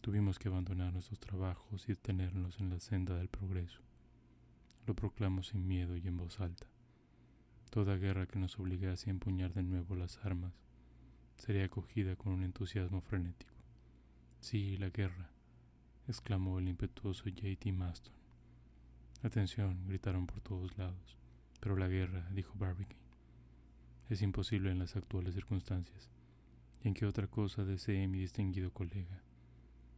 [0.00, 3.80] Tuvimos que abandonar nuestros trabajos y detenernos en la senda del progreso.
[4.86, 6.66] Lo proclamo sin miedo y en voz alta.
[7.70, 10.54] Toda guerra que nos obligase a empuñar de nuevo las armas
[11.36, 13.52] sería acogida con un entusiasmo frenético.
[14.40, 15.30] Sí, la guerra,
[16.08, 17.72] exclamó el impetuoso J.T.
[17.72, 18.19] Maston.
[19.22, 21.18] Atención, gritaron por todos lados.
[21.60, 22.98] Pero la guerra, dijo Barbicane,
[24.08, 26.10] es imposible en las actuales circunstancias.
[26.82, 29.22] ¿Y en qué otra cosa desee mi distinguido colega?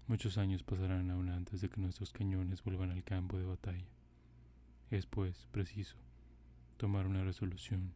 [0.09, 3.87] Muchos años pasarán aún antes de que nuestros cañones vuelvan al campo de batalla.
[4.91, 5.97] Es, pues, preciso
[6.77, 7.95] tomar una resolución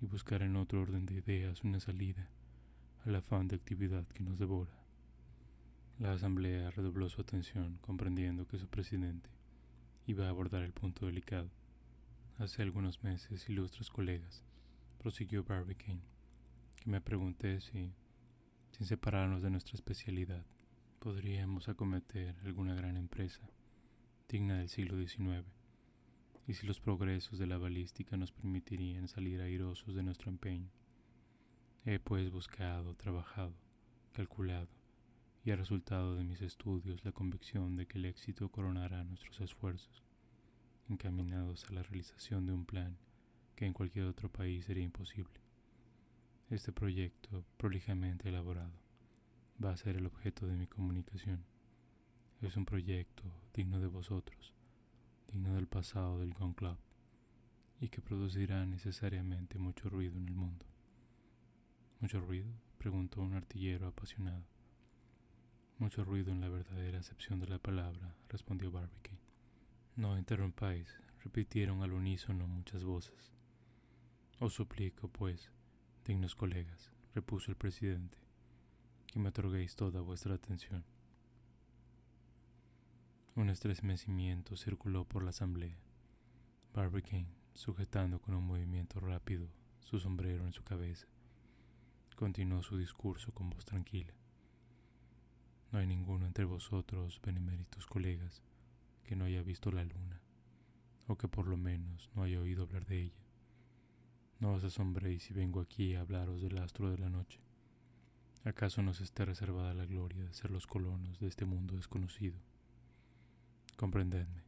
[0.00, 2.28] y buscar en otro orden de ideas una salida
[3.04, 4.78] al afán de actividad que nos devora.
[5.98, 9.28] La asamblea redobló su atención, comprendiendo que su presidente
[10.06, 11.50] iba a abordar el punto delicado.
[12.38, 14.42] Hace algunos meses, ilustres colegas,
[14.98, 16.02] prosiguió Barbicane,
[16.82, 17.92] que me pregunté si,
[18.72, 20.44] sin separarnos de nuestra especialidad,
[20.98, 23.48] podríamos acometer alguna gran empresa
[24.28, 25.44] digna del siglo XIX,
[26.46, 30.70] y si los progresos de la balística nos permitirían salir airosos de nuestro empeño.
[31.84, 33.54] He pues buscado, trabajado,
[34.12, 34.68] calculado,
[35.44, 40.04] y ha resultado de mis estudios la convicción de que el éxito coronará nuestros esfuerzos,
[40.88, 42.96] encaminados a la realización de un plan
[43.56, 45.40] que en cualquier otro país sería imposible.
[46.48, 48.78] Este proyecto, prolijamente elaborado,
[49.62, 51.44] va a ser el objeto de mi comunicación.
[52.40, 53.24] Es un proyecto
[53.54, 54.54] digno de vosotros,
[55.28, 56.78] digno del pasado del Gun Club,
[57.80, 60.66] y que producirá necesariamente mucho ruido en el mundo.
[62.00, 62.50] ¿Mucho ruido?
[62.78, 64.51] preguntó un artillero apasionado.
[65.78, 69.18] Mucho ruido en la verdadera acepción de la palabra, respondió Barbicane.
[69.96, 70.88] No interrumpáis,
[71.24, 73.32] repitieron al unísono muchas voces.
[74.38, 75.50] Os suplico, pues,
[76.04, 78.16] dignos colegas, repuso el presidente,
[79.06, 80.84] que me otorguéis toda vuestra atención.
[83.34, 85.78] Un estremecimiento circuló por la asamblea.
[86.74, 89.48] Barbicane, sujetando con un movimiento rápido
[89.80, 91.06] su sombrero en su cabeza,
[92.16, 94.14] continuó su discurso con voz tranquila.
[95.72, 98.42] No hay ninguno entre vosotros, beneméritos colegas,
[99.04, 100.20] que no haya visto la luna,
[101.06, 103.24] o que por lo menos no haya oído hablar de ella.
[104.38, 107.40] No os asombréis si vengo aquí a hablaros del astro de la noche.
[108.44, 112.38] ¿Acaso nos esté reservada la gloria de ser los colonos de este mundo desconocido?
[113.76, 114.42] Comprendedme,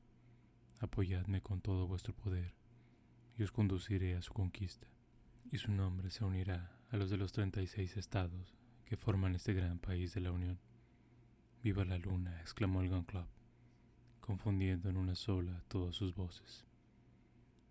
[0.80, 2.54] apoyadme con todo vuestro poder,
[3.38, 4.88] y os conduciré a su conquista,
[5.50, 9.34] y su nombre se unirá a los de los treinta y seis estados que forman
[9.34, 10.58] este gran país de la Unión.
[11.64, 13.24] Viva la luna, exclamó el Gun Club,
[14.20, 16.66] confundiendo en una sola todas sus voces.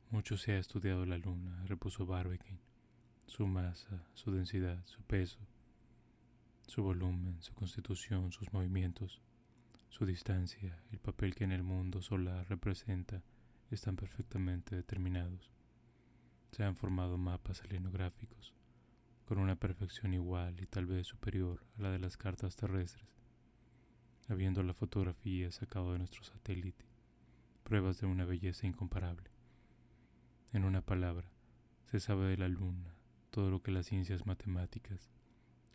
[0.09, 2.57] Mucho se ha estudiado la luna, repuso Barbicane.
[3.27, 5.37] Su masa, su densidad, su peso,
[6.65, 9.21] su volumen, su constitución, sus movimientos,
[9.89, 13.21] su distancia, el papel que en el mundo solar representa,
[13.69, 15.51] están perfectamente determinados.
[16.51, 18.55] Se han formado mapas selenográficos,
[19.25, 23.12] con una perfección igual y tal vez superior a la de las cartas terrestres,
[24.27, 26.85] habiendo la fotografía sacado de nuestro satélite,
[27.63, 29.29] pruebas de una belleza incomparable.
[30.51, 31.27] En una palabra,
[31.85, 32.95] se sabe de la luna
[33.31, 35.09] todo lo que las ciencias matemáticas,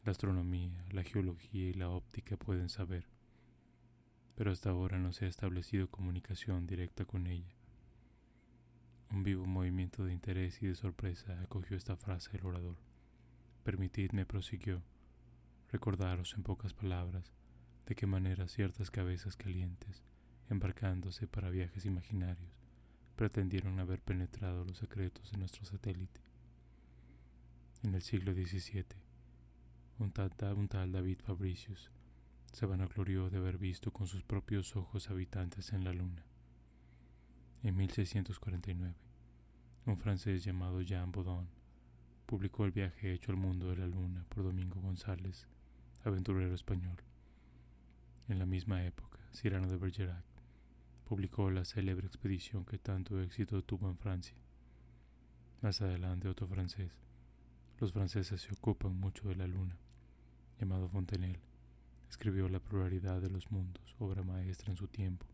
[0.04, 3.08] la astronomía, la geología y la óptica pueden saber,
[4.36, 7.54] pero hasta ahora no se ha establecido comunicación directa con ella.
[9.10, 12.76] Un vivo movimiento de interés y de sorpresa acogió esta frase del orador.
[13.64, 14.82] Permitidme, prosiguió,
[15.72, 17.32] recordaros en pocas palabras
[17.88, 20.02] de qué manera ciertas cabezas calientes,
[20.50, 22.52] embarcándose para viajes imaginarios,
[23.16, 26.20] pretendieron haber penetrado los secretos de nuestro satélite.
[27.82, 28.84] En el siglo XVII,
[30.00, 31.90] un tal, David Fabricius
[32.52, 36.26] se vanaglorió de haber visto con sus propios ojos habitantes en la luna.
[37.62, 38.94] En 1649,
[39.86, 41.48] un francés llamado Jean Baudin
[42.26, 45.48] publicó el viaje hecho al mundo de la luna por Domingo González,
[46.04, 47.07] aventurero español.
[48.28, 50.22] En la misma época, Cyrano de Bergerac
[51.08, 54.36] publicó la célebre expedición que tanto éxito tuvo en Francia.
[55.62, 56.92] Más adelante otro francés.
[57.78, 59.78] Los franceses se ocupan mucho de la luna,
[60.60, 61.40] llamado Fontenelle.
[62.10, 65.26] Escribió La pluralidad de los mundos, obra maestra en su tiempo,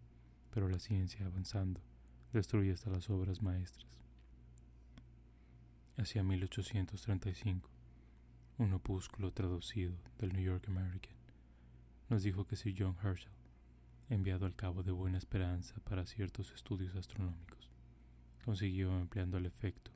[0.53, 1.81] pero la ciencia avanzando
[2.33, 3.95] destruye hasta las obras maestras
[5.97, 7.69] hacia 1835,
[8.59, 11.24] un opúsculo traducido del New York American
[12.09, 13.33] nos dijo que Sir John Herschel,
[14.09, 17.71] enviado al Cabo de Buena Esperanza para ciertos estudios astronómicos,
[18.45, 19.91] consiguió, empleando al efecto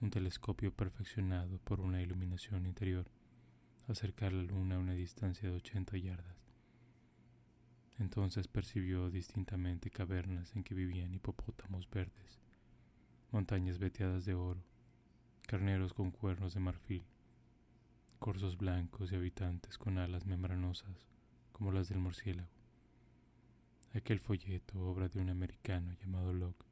[0.00, 3.10] un telescopio perfeccionado por una iluminación interior,
[3.88, 6.36] acercar la luna a una distancia de 80 yardas.
[7.98, 12.38] Entonces percibió distintamente cavernas en que vivían hipopótamos verdes,
[13.32, 14.62] montañas veteadas de oro,
[15.48, 17.04] carneros con cuernos de marfil,
[18.28, 21.06] corzos blancos y habitantes con alas membranosas
[21.50, 22.50] como las del murciélago.
[23.94, 26.66] Aquel folleto, obra de un americano llamado Locke,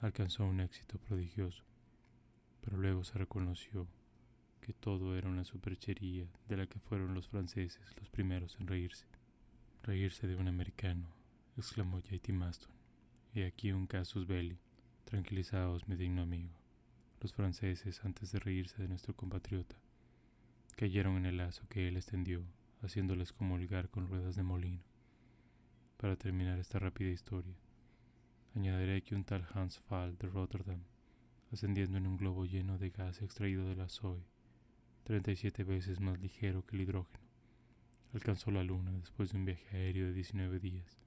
[0.00, 1.62] alcanzó un éxito prodigioso,
[2.60, 3.86] pero luego se reconoció
[4.60, 9.06] que todo era una superchería de la que fueron los franceses los primeros en reírse.
[9.84, 11.06] Reírse de un americano,
[11.56, 12.32] exclamó J.T.
[12.32, 12.74] Maston,
[13.32, 14.58] y aquí un casus belli.
[15.04, 16.58] Tranquilizaos, mi digno amigo.
[17.20, 19.76] Los franceses, antes de reírse de nuestro compatriota,
[20.80, 22.42] cayeron en el lazo que él extendió,
[22.80, 24.80] haciéndoles comulgar con ruedas de molino.
[25.98, 27.54] Para terminar esta rápida historia,
[28.56, 30.80] añadiré que un tal Hans Fall de Rotterdam,
[31.52, 34.24] ascendiendo en un globo lleno de gas extraído de la Zoe,
[35.04, 37.26] 37 veces más ligero que el hidrógeno,
[38.14, 40.98] alcanzó la luna después de un viaje aéreo de 19 días.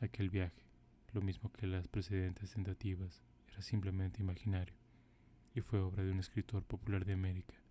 [0.00, 0.62] Aquel viaje,
[1.12, 4.76] lo mismo que las precedentes tentativas, era simplemente imaginario
[5.52, 7.61] y fue obra de un escritor popular de América,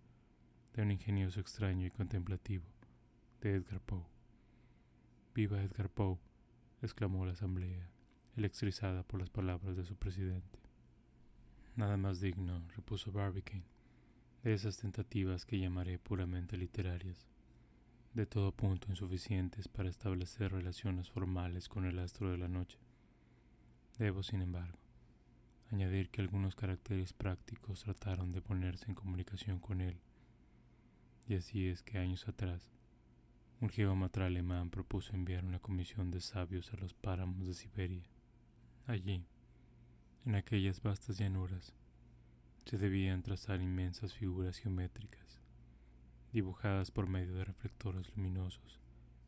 [0.74, 2.64] de un ingenioso extraño y contemplativo,
[3.40, 4.06] de Edgar Poe.
[5.34, 6.18] ¡Viva Edgar Poe!
[6.80, 7.90] exclamó la asamblea,
[8.36, 10.58] electrizada por las palabras de su presidente.
[11.76, 13.64] Nada más digno, repuso Barbicane,
[14.42, 17.26] de esas tentativas que llamaré puramente literarias,
[18.14, 22.78] de todo punto insuficientes para establecer relaciones formales con el astro de la noche.
[23.98, 24.78] Debo, sin embargo,
[25.70, 30.00] añadir que algunos caracteres prácticos trataron de ponerse en comunicación con él.
[31.28, 32.68] Y así es que años atrás,
[33.60, 38.02] un geómatra alemán propuso enviar una comisión de sabios a los páramos de Siberia.
[38.86, 39.24] Allí,
[40.24, 41.72] en aquellas vastas llanuras,
[42.64, 45.40] se debían trazar inmensas figuras geométricas,
[46.32, 48.80] dibujadas por medio de reflectores luminosos,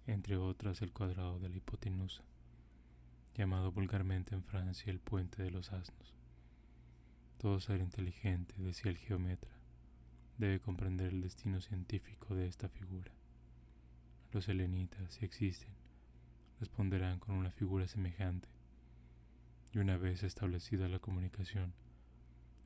[0.06, 2.24] entre otras el cuadrado de la hipotenusa,
[3.34, 6.14] llamado vulgarmente en Francia el puente de los asnos.
[7.38, 9.52] Todo ser inteligente, decía el geometra,
[10.38, 13.12] debe comprender el destino científico de esta figura.
[14.32, 15.70] Los helenitas, si existen,
[16.58, 18.48] responderán con una figura semejante.
[19.72, 21.72] Y una vez establecida la comunicación,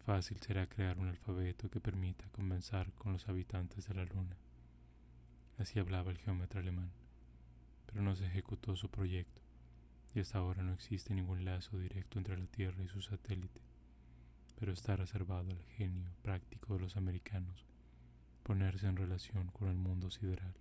[0.04, 4.36] fácil será crear un alfabeto que permita conversar con los habitantes de la luna.
[5.58, 6.90] Así hablaba el geómetra alemán,
[7.86, 9.42] pero no se ejecutó su proyecto,
[10.14, 13.67] y hasta ahora no existe ningún lazo directo entre la Tierra y su satélite
[14.58, 17.64] pero está reservado al genio práctico de los americanos
[18.42, 20.54] ponerse en relación con el mundo sideral.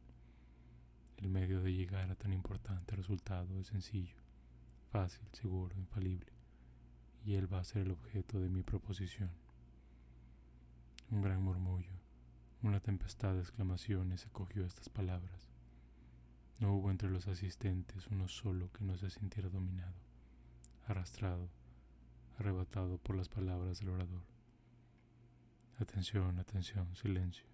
[1.17, 4.17] El medio de llegar a tan importante resultado es sencillo,
[4.91, 6.31] fácil, seguro, infalible,
[7.25, 9.31] y él va a ser el objeto de mi proposición.
[11.09, 11.93] Un gran murmullo,
[12.61, 15.49] una tempestad de exclamaciones acogió estas palabras.
[16.59, 19.95] No hubo entre los asistentes uno solo que no se sintiera dominado,
[20.87, 21.49] arrastrado,
[22.37, 24.23] arrebatado por las palabras del orador.
[25.79, 27.45] Atención, atención, silencio.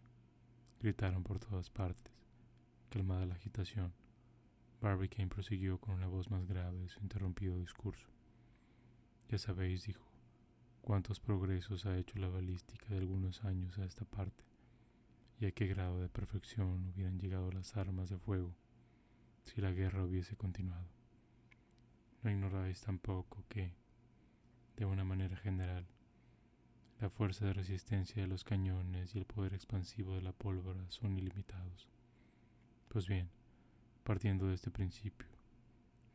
[0.80, 2.14] Gritaron por todas partes.
[2.90, 3.94] Calmada la agitación,
[4.82, 8.08] Barbicane prosiguió con una voz más grave su interrumpido discurso.
[9.30, 10.06] Ya sabéis, dijo,
[10.82, 14.44] cuántos progresos ha hecho la balística de algunos años a esta parte,
[15.40, 18.54] y a qué grado de perfección hubieran llegado las armas de fuego
[19.46, 20.90] si la guerra hubiese continuado.
[22.22, 23.74] No ignoráis tampoco que,
[24.76, 25.86] de una manera general,
[26.99, 31.17] la fuerza de resistencia de los cañones y el poder expansivo de la pólvora son
[31.17, 31.89] ilimitados.
[32.88, 33.30] Pues bien,
[34.03, 35.28] partiendo de este principio,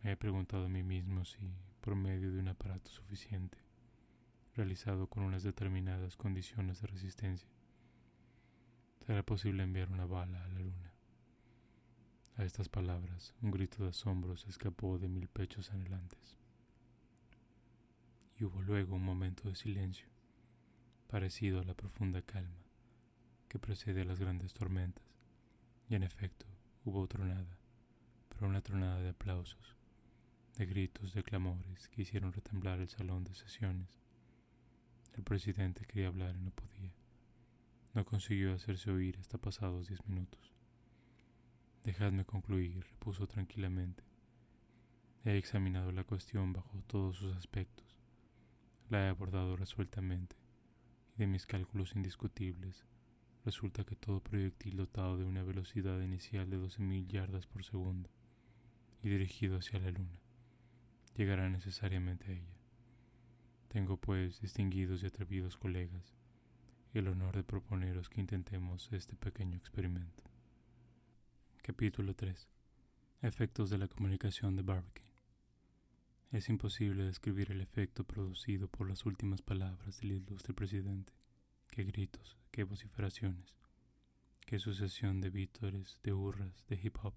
[0.03, 3.59] me he preguntado a mí mismo si, por medio de un aparato suficiente,
[4.55, 7.51] realizado con unas determinadas condiciones de resistencia,
[9.07, 10.95] será posible enviar una bala a la luna.
[12.37, 16.38] A estas palabras, un grito de asombro se escapó de mil pechos anhelantes.
[18.39, 20.07] Y hubo luego un momento de silencio,
[21.09, 22.69] parecido a la profunda calma
[23.49, 25.05] que precede a las grandes tormentas,
[25.89, 26.47] y en efecto
[26.85, 27.59] hubo tronada,
[28.29, 29.75] pero una tronada de aplausos,
[30.57, 33.89] de gritos, de clamores que hicieron retemblar el salón de sesiones.
[35.17, 36.93] El presidente quería hablar y no podía.
[37.95, 40.53] No consiguió hacerse oír hasta pasados diez minutos.
[41.85, 44.05] Dejadme concluir, repuso tranquilamente.
[45.25, 47.88] He examinado la cuestión bajo todos sus aspectos.
[48.89, 50.37] La he abordado resueltamente,
[51.15, 52.87] y de mis cálculos indiscutibles,
[53.45, 58.09] resulta que todo proyectil dotado de una velocidad inicial de 12.000 yardas por segundo
[59.03, 60.19] y dirigido hacia la luna
[61.19, 62.57] llegará necesariamente a ella.
[63.69, 66.15] Tengo, pues, distinguidos y atrevidos colegas,
[66.95, 70.23] el honor de proponeros que intentemos este pequeño experimento.
[71.61, 72.49] Capítulo 3.
[73.23, 75.08] Efectos de la comunicación de Barbicane.
[76.31, 81.15] Es imposible describir el efecto producido por las últimas palabras del ilustre presidente.
[81.71, 83.57] Qué gritos, qué vociferaciones,
[84.45, 87.15] qué sucesión de vítores, de hurras, de hip hop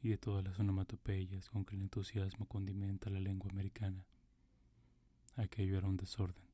[0.00, 4.06] y de todas las onomatopeyas con que el entusiasmo condimenta la lengua americana.
[5.36, 6.48] Aquello era un desorden,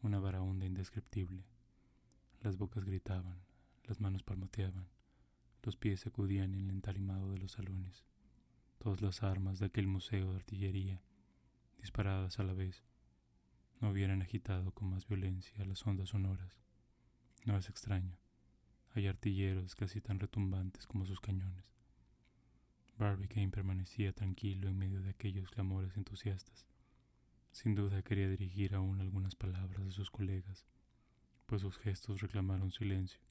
[0.00, 1.44] una varaunda indescriptible.
[2.40, 3.42] Las bocas gritaban,
[3.82, 4.88] las manos palmoteaban,
[5.64, 8.06] los pies sacudían en el entalimado de los salones.
[8.84, 11.00] Todas las armas de aquel museo de artillería,
[11.78, 12.84] disparadas a la vez,
[13.80, 16.60] no hubieran agitado con más violencia las ondas sonoras.
[17.46, 18.18] No es extraño.
[18.90, 21.72] Hay artilleros casi tan retumbantes como sus cañones.
[22.98, 26.66] Barbicane permanecía tranquilo en medio de aquellos clamores entusiastas.
[27.52, 30.66] Sin duda quería dirigir aún algunas palabras a sus colegas,
[31.46, 33.22] pues sus gestos reclamaron silencio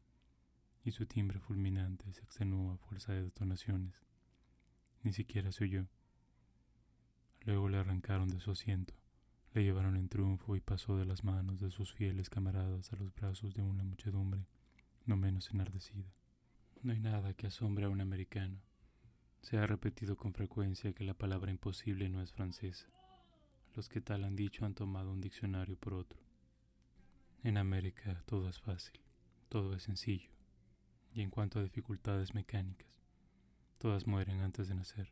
[0.84, 4.04] y su timbre fulminante se extenuó a fuerza de detonaciones.
[5.04, 5.88] Ni siquiera se oyó.
[7.42, 8.94] Luego le arrancaron de su asiento,
[9.54, 13.14] le llevaron en triunfo y pasó de las manos de sus fieles camaradas a los
[13.14, 14.46] brazos de una muchedumbre
[15.06, 16.14] no menos enardecida.
[16.82, 18.62] No hay nada que asombre a un americano.
[19.42, 22.88] Se ha repetido con frecuencia que la palabra imposible no es francesa.
[23.76, 26.20] Los que tal han dicho han tomado un diccionario por otro.
[27.44, 29.00] En América todo es fácil,
[29.50, 30.34] todo es sencillo
[31.14, 32.88] y en cuanto a dificultades mecánicas,
[33.84, 35.12] todas mueren antes de nacer.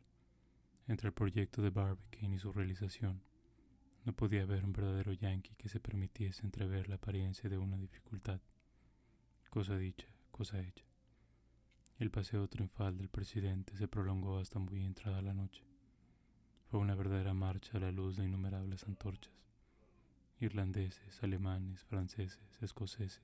[0.88, 3.22] Entre el proyecto de Barbicane y su realización,
[4.06, 8.40] no podía haber un verdadero yankee que se permitiese entrever la apariencia de una dificultad.
[9.50, 10.86] Cosa dicha, cosa hecha.
[11.98, 15.62] El paseo triunfal del presidente se prolongó hasta muy entrada la noche.
[16.70, 19.34] Fue una verdadera marcha a la luz de innumerables antorchas.
[20.40, 23.20] Irlandeses, alemanes, franceses, escoceses,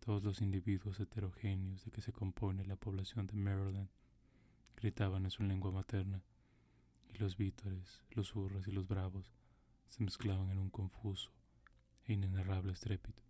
[0.00, 3.88] todos los individuos heterogéneos de que se compone la población de Maryland
[4.80, 6.22] gritaban en su lengua materna,
[7.12, 9.32] y los vítores, los hurras y los bravos
[9.88, 11.30] se mezclaban en un confuso
[12.04, 13.22] e inenarrable estrépito.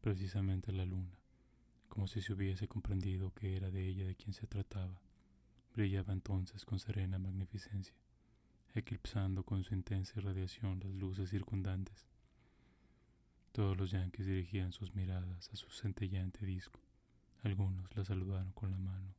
[0.00, 1.18] Precisamente la luna,
[1.88, 5.00] como si se hubiese comprendido que era de ella de quien se trataba,
[5.74, 7.96] brillaba entonces con serena magnificencia,
[8.74, 12.06] eclipsando con su intensa irradiación las luces circundantes
[13.54, 16.80] todos los yanquis dirigían sus miradas a su centellante disco.
[17.44, 19.14] Algunos la saludaron con la mano,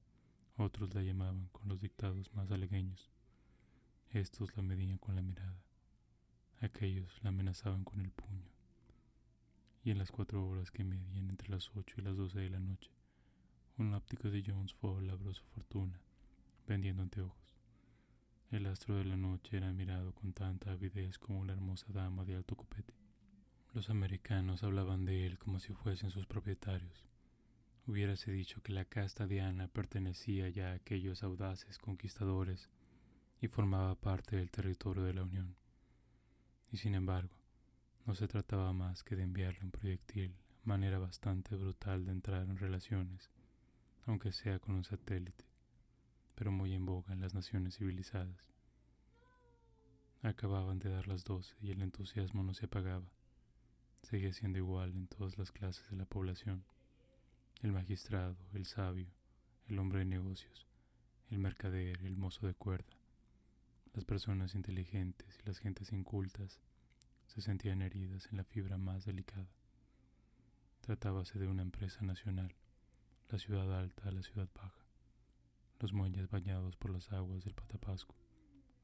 [0.58, 3.10] otros la llamaban con los dictados más alegueños.
[4.10, 5.62] Estos la medían con la mirada,
[6.62, 8.50] aquellos la amenazaban con el puño.
[9.84, 12.60] Y en las cuatro horas que medían entre las ocho y las doce de la
[12.60, 12.90] noche,
[13.78, 16.00] un óptico de Jones Fall labró su fortuna,
[16.66, 17.60] vendiendo anteojos.
[18.52, 22.36] El astro de la noche era mirado con tanta avidez como una hermosa dama de
[22.36, 22.94] alto copete.
[23.74, 27.06] Los americanos hablaban de él como si fuesen sus propietarios.
[27.88, 32.68] Hubiérase dicho que la casta de Ana pertenecía ya a aquellos audaces conquistadores
[33.42, 35.56] y formaba parte del territorio de la Unión.
[36.72, 37.36] Y sin embargo,
[38.08, 42.58] no se trataba más que de enviarle un proyectil, manera bastante brutal de entrar en
[42.58, 43.30] relaciones,
[44.08, 45.46] aunque sea con un satélite,
[46.34, 48.52] pero muy en boga en las naciones civilizadas.
[50.24, 53.12] Acababan de dar las doce y el entusiasmo no se apagaba.
[54.02, 56.64] Seguía siendo igual en todas las clases de la población.
[57.62, 59.08] El magistrado, el sabio,
[59.68, 60.68] el hombre de negocios,
[61.30, 62.96] el mercader, el mozo de cuerda,
[63.94, 66.60] las personas inteligentes y las gentes incultas
[67.28, 69.50] se sentían heridas en la fibra más delicada.
[70.82, 72.54] Tratábase de una empresa nacional,
[73.30, 74.86] la ciudad alta a la ciudad baja,
[75.80, 78.16] los muelles bañados por las aguas del Patapasco,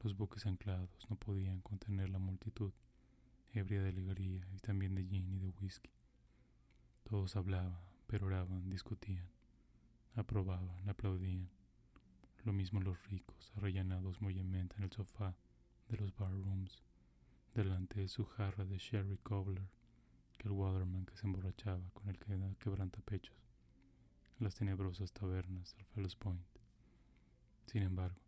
[0.01, 2.71] los buques anclados no podían contener la multitud,
[3.53, 5.91] ebria de alegría y también de gin y de whisky.
[7.03, 9.25] Todos hablaban, peroraban, discutían,
[10.15, 11.49] aprobaban, aplaudían.
[12.43, 15.33] Lo mismo los ricos, arrellanados mollemente en el sofá
[15.87, 16.83] de los bar rooms
[17.55, 19.69] delante de su jarra de sherry cobbler,
[20.37, 23.37] que el waterman que se emborrachaba con el que quebranta pechos,
[24.39, 26.43] las tenebrosas tabernas del Fellows Point.
[27.67, 28.19] Sin embargo,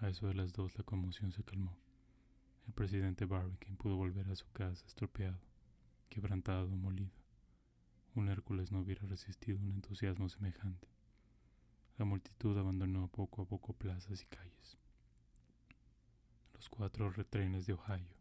[0.00, 1.74] a eso de las dos la conmoción se calmó.
[2.66, 5.40] El presidente Barbican pudo volver a su casa estropeado,
[6.10, 7.17] quebrantado, molido.
[8.14, 10.88] Un Hércules no hubiera resistido un entusiasmo semejante.
[11.98, 14.78] La multitud abandonó poco a poco plazas y calles.
[16.54, 18.16] Los cuatro retrenes de Ohio,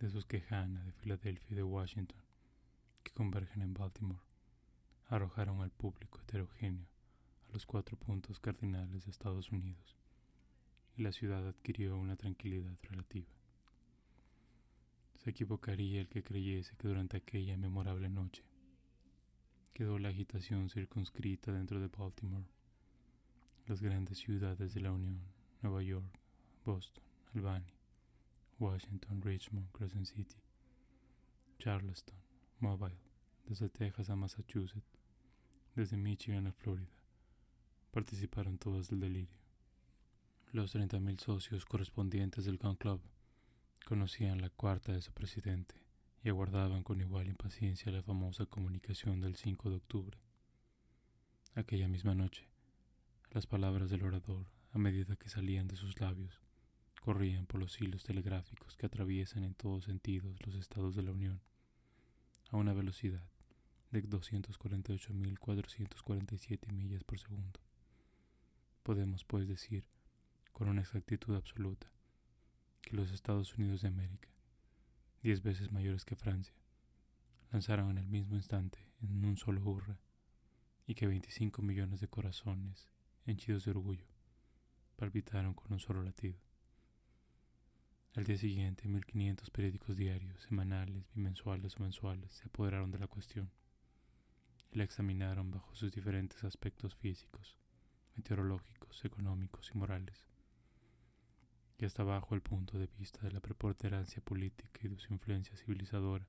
[0.00, 2.22] de Susquehanna, de Filadelfia y de Washington,
[3.02, 4.20] que convergen en Baltimore,
[5.08, 6.86] arrojaron al público heterogéneo
[7.48, 9.96] a los cuatro puntos cardinales de Estados Unidos,
[10.96, 13.30] y la ciudad adquirió una tranquilidad relativa.
[15.16, 18.44] Se equivocaría el que creyese que durante aquella memorable noche
[19.74, 22.46] quedó la agitación circunscrita dentro de Baltimore,
[23.66, 25.20] las grandes ciudades de la Unión,
[25.62, 26.06] Nueva York,
[26.64, 27.02] Boston,
[27.34, 27.74] Albany,
[28.60, 30.36] Washington, Richmond, Crescent City,
[31.58, 32.16] Charleston,
[32.60, 32.96] Mobile,
[33.46, 35.00] desde Texas a Massachusetts,
[35.74, 36.94] desde Michigan a Florida,
[37.90, 39.40] participaron todos del delirio.
[40.52, 43.00] Los 30.000 socios correspondientes del Gun Club
[43.84, 45.83] conocían la cuarta de su presidente
[46.24, 50.16] y aguardaban con igual impaciencia la famosa comunicación del 5 de octubre.
[51.54, 52.48] Aquella misma noche,
[53.30, 56.40] las palabras del orador, a medida que salían de sus labios,
[57.02, 61.42] corrían por los hilos telegráficos que atraviesan en todos sentidos los estados de la Unión,
[62.50, 63.28] a una velocidad
[63.90, 67.60] de 248.447 millas por segundo.
[68.82, 69.84] Podemos, pues, decir,
[70.52, 71.92] con una exactitud absoluta,
[72.80, 74.33] que los Estados Unidos de América,
[75.24, 76.54] diez veces mayores que Francia,
[77.50, 79.98] lanzaron en el mismo instante, en un solo hurra,
[80.86, 82.90] y que 25 millones de corazones,
[83.24, 84.06] henchidos de orgullo,
[84.96, 86.38] palpitaron con un solo latido.
[88.14, 93.50] Al día siguiente, 1500 periódicos diarios, semanales, bimensuales o mensuales se apoderaron de la cuestión
[94.72, 97.56] y la examinaron bajo sus diferentes aspectos físicos,
[98.14, 100.28] meteorológicos, económicos y morales,
[101.78, 105.56] y hasta bajo el punto de vista de la preponderancia política y de su influencia
[105.56, 106.26] civilizadora.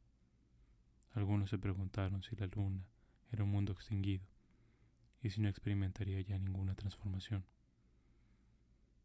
[1.14, 2.84] Algunos se preguntaron si la luna
[3.32, 4.26] era un mundo extinguido
[5.22, 7.46] y si no experimentaría ya ninguna transformación.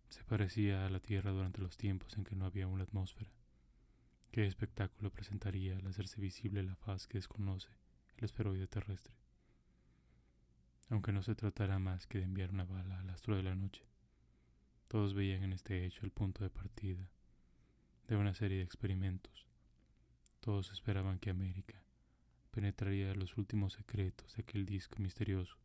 [0.09, 3.31] Se parecía a la Tierra durante los tiempos en que no había una atmósfera.
[4.33, 7.69] ¿Qué espectáculo presentaría al hacerse visible la faz que desconoce
[8.17, 9.15] el esferoide terrestre?
[10.89, 13.85] Aunque no se tratara más que de enviar una bala al astro de la noche,
[14.91, 17.09] todos veían en este hecho el punto de partida
[18.09, 19.47] de una serie de experimentos.
[20.41, 21.81] Todos esperaban que América
[22.51, 25.57] penetraría los últimos secretos de aquel disco misterioso,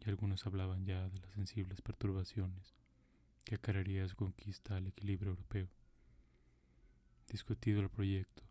[0.00, 2.74] y algunos hablaban ya de las sensibles perturbaciones
[3.44, 5.68] que acarrearía su conquista al equilibrio europeo.
[7.28, 8.42] Discutido el proyecto,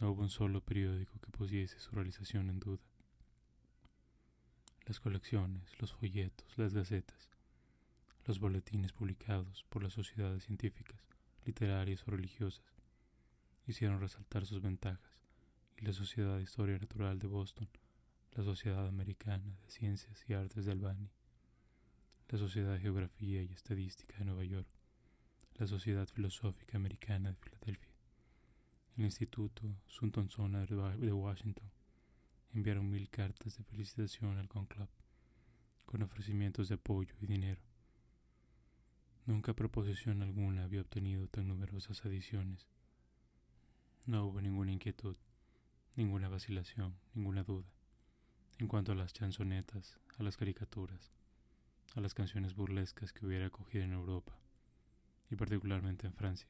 [0.00, 2.80] no hubo un solo periódico que pusiese su realización en duda.
[4.86, 7.29] Las colecciones, los folletos, las gacetas,
[8.26, 11.00] los boletines publicados por las sociedades científicas,
[11.44, 12.64] literarias o religiosas,
[13.66, 15.26] hicieron resaltar sus ventajas
[15.76, 17.68] y la Sociedad de Historia Natural de Boston,
[18.32, 21.10] la Sociedad Americana de Ciencias y Artes de Albany,
[22.28, 24.68] la Sociedad de Geografía y Estadística de Nueva York,
[25.54, 27.90] la Sociedad Filosófica Americana de Filadelfia,
[28.96, 31.70] el Instituto Sona de Washington
[32.52, 34.88] enviaron mil cartas de felicitación al Club
[35.86, 37.69] con ofrecimientos de apoyo y dinero.
[39.30, 42.66] Nunca proposición alguna había obtenido tan numerosas adiciones.
[44.04, 45.16] No hubo ninguna inquietud,
[45.94, 47.68] ninguna vacilación, ninguna duda.
[48.58, 51.12] En cuanto a las chansonetas, a las caricaturas,
[51.94, 54.36] a las canciones burlescas que hubiera acogido en Europa,
[55.30, 56.48] y particularmente en Francia,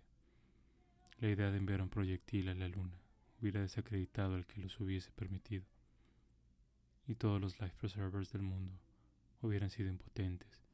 [1.18, 2.98] la idea de enviar un proyectil a la luna
[3.42, 5.66] hubiera desacreditado al que los hubiese permitido,
[7.06, 8.72] y todos los life preservers del mundo
[9.42, 10.69] hubieran sido impotentes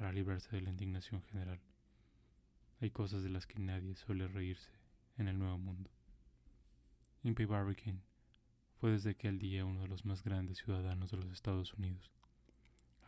[0.00, 1.60] para librarse de la indignación general.
[2.80, 4.70] Hay cosas de las que nadie suele reírse
[5.18, 5.90] en el nuevo mundo.
[7.22, 8.00] Impey Barbicane
[8.78, 12.10] fue desde aquel día uno de los más grandes ciudadanos de los Estados Unidos,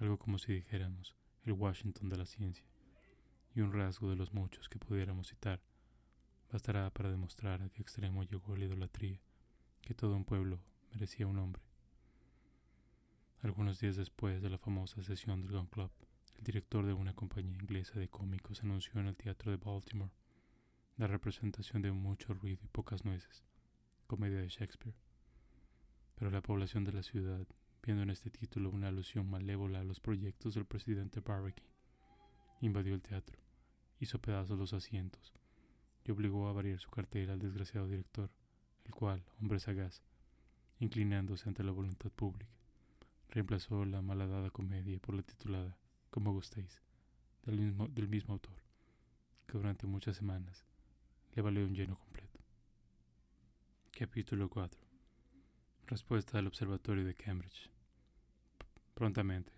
[0.01, 2.67] algo como si dijéramos el Washington de la ciencia,
[3.55, 5.63] y un rasgo de los muchos que pudiéramos citar
[6.53, 9.19] bastará para demostrar a qué extremo llegó la idolatría
[9.81, 11.63] que todo un pueblo merecía un hombre.
[13.41, 15.91] Algunos días después de la famosa sesión del Gun Club,
[16.43, 20.11] el director de una compañía inglesa de cómicos anunció en el teatro de Baltimore
[20.97, 23.45] la representación de mucho ruido y pocas nueces,
[24.09, 24.97] comedia de Shakespeare.
[26.17, 27.47] Pero la población de la ciudad,
[27.85, 31.63] viendo en este título una alusión malévola a los proyectos del presidente Barbecue,
[32.61, 33.39] invadió el teatro,
[34.01, 35.33] hizo pedazos los asientos
[36.05, 38.33] y obligó a variar su cartel al desgraciado director,
[38.85, 40.03] el cual, hombre sagaz,
[40.81, 42.51] inclinándose ante la voluntad pública,
[43.29, 45.79] reemplazó la malhadada comedia por la titulada
[46.13, 46.83] Como gustéis,
[47.43, 48.63] del mismo, del mismo autor,
[49.47, 50.67] que durante muchas semanas
[51.35, 52.39] le valió un lleno completo.
[53.93, 54.79] Capítulo 4
[55.87, 57.71] Respuesta del Observatorio de Cambridge
[58.93, 59.55] Prontamente,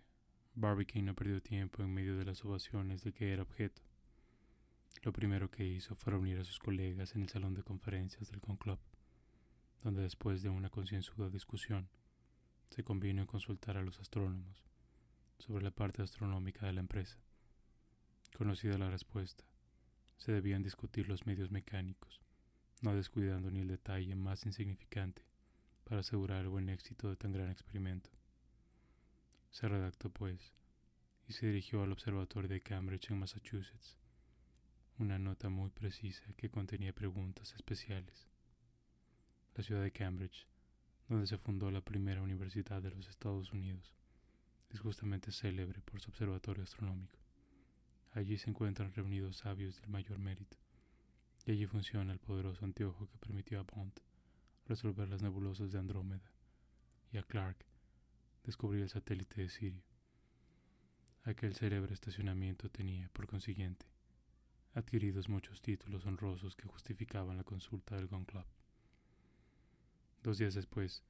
[0.54, 3.82] Barbicane no perdió tiempo en medio de las ovaciones de que era objeto.
[5.02, 8.40] Lo primero que hizo fue reunir a sus colegas en el salón de conferencias del
[8.40, 8.78] Conclub,
[9.82, 11.88] donde después de una concienzuda discusión,
[12.70, 14.64] se convino en consultar a los astrónomos
[15.38, 17.18] sobre la parte astronómica de la empresa.
[18.36, 19.44] Conocida la respuesta,
[20.16, 22.20] se debían discutir los medios mecánicos,
[22.80, 25.22] no descuidando ni el detalle más insignificante
[25.84, 28.10] para asegurar el buen éxito de tan gran experimento.
[29.50, 30.52] Se redactó, pues,
[31.28, 33.98] y se dirigió al Observatorio de Cambridge en Massachusetts,
[34.98, 38.28] una nota muy precisa que contenía preguntas especiales.
[39.54, 40.46] La ciudad de Cambridge,
[41.08, 43.92] donde se fundó la primera universidad de los Estados Unidos,
[44.74, 47.20] es justamente célebre por su observatorio astronómico.
[48.10, 50.56] Allí se encuentran reunidos sabios del mayor mérito,
[51.46, 53.92] y allí funciona el poderoso anteojo que permitió a Bond
[54.66, 56.32] resolver las nebulosas de Andrómeda
[57.12, 57.64] y a Clark
[58.42, 59.82] descubrir el satélite de Sirio.
[61.22, 63.86] Aquel célebre estacionamiento tenía, por consiguiente,
[64.74, 68.46] adquiridos muchos títulos honrosos que justificaban la consulta del Gun Club.
[70.22, 71.04] Dos días después,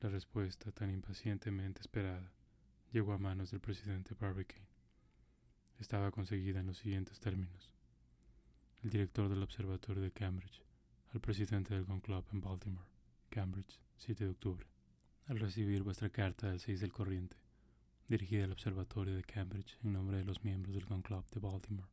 [0.00, 2.32] la respuesta tan impacientemente esperada
[2.92, 4.66] llegó a manos del presidente Barbicane.
[5.78, 7.72] Estaba conseguida en los siguientes términos.
[8.82, 10.62] El director del Observatorio de Cambridge
[11.12, 12.88] al presidente del Gun Club en Baltimore,
[13.28, 14.66] Cambridge, 7 de octubre.
[15.26, 17.36] Al recibir vuestra carta del 6 del corriente,
[18.08, 21.90] dirigida al Observatorio de Cambridge en nombre de los miembros del Gun Club de Baltimore,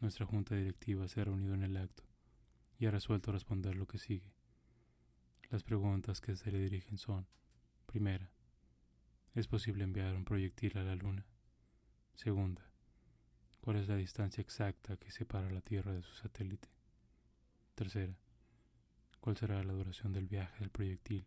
[0.00, 2.04] nuestra junta directiva se ha reunido en el acto
[2.78, 4.32] y ha resuelto responder lo que sigue.
[5.50, 7.26] Las preguntas que se le dirigen son,
[7.86, 8.30] primera,
[9.34, 11.26] ¿es posible enviar un proyectil a la Luna?
[12.14, 12.62] Segunda,
[13.60, 16.68] ¿cuál es la distancia exacta que separa la Tierra de su satélite?
[17.74, 18.16] Tercera,
[19.20, 21.26] ¿cuál será la duración del viaje del proyectil,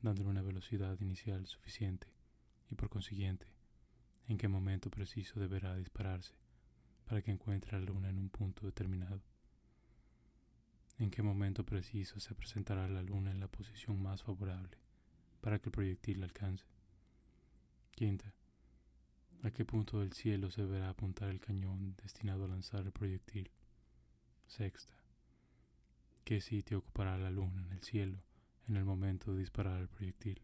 [0.00, 2.08] dándole una velocidad inicial suficiente
[2.70, 3.46] y por consiguiente,
[4.26, 6.34] en qué momento preciso deberá dispararse
[7.04, 9.22] para que encuentre la luna en un punto determinado?
[10.98, 14.78] ¿En qué momento preciso se presentará la luna en la posición más favorable
[15.40, 16.77] para que el proyectil la alcance?
[17.98, 18.32] Quinta,
[19.42, 23.50] ¿a qué punto del cielo se deberá apuntar el cañón destinado a lanzar el proyectil?
[24.46, 24.94] Sexta,
[26.22, 28.22] ¿Qué sitio ocupará la luna en el cielo
[28.68, 30.40] en el momento de disparar el proyectil?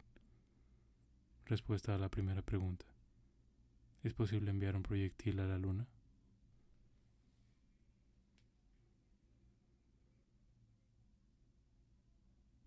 [1.46, 2.86] Respuesta a la primera pregunta.
[4.02, 5.86] ¿Es posible enviar un proyectil a la luna?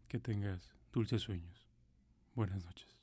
[0.07, 1.67] Que tengas dulces sueños.
[2.35, 2.96] Buenas noches.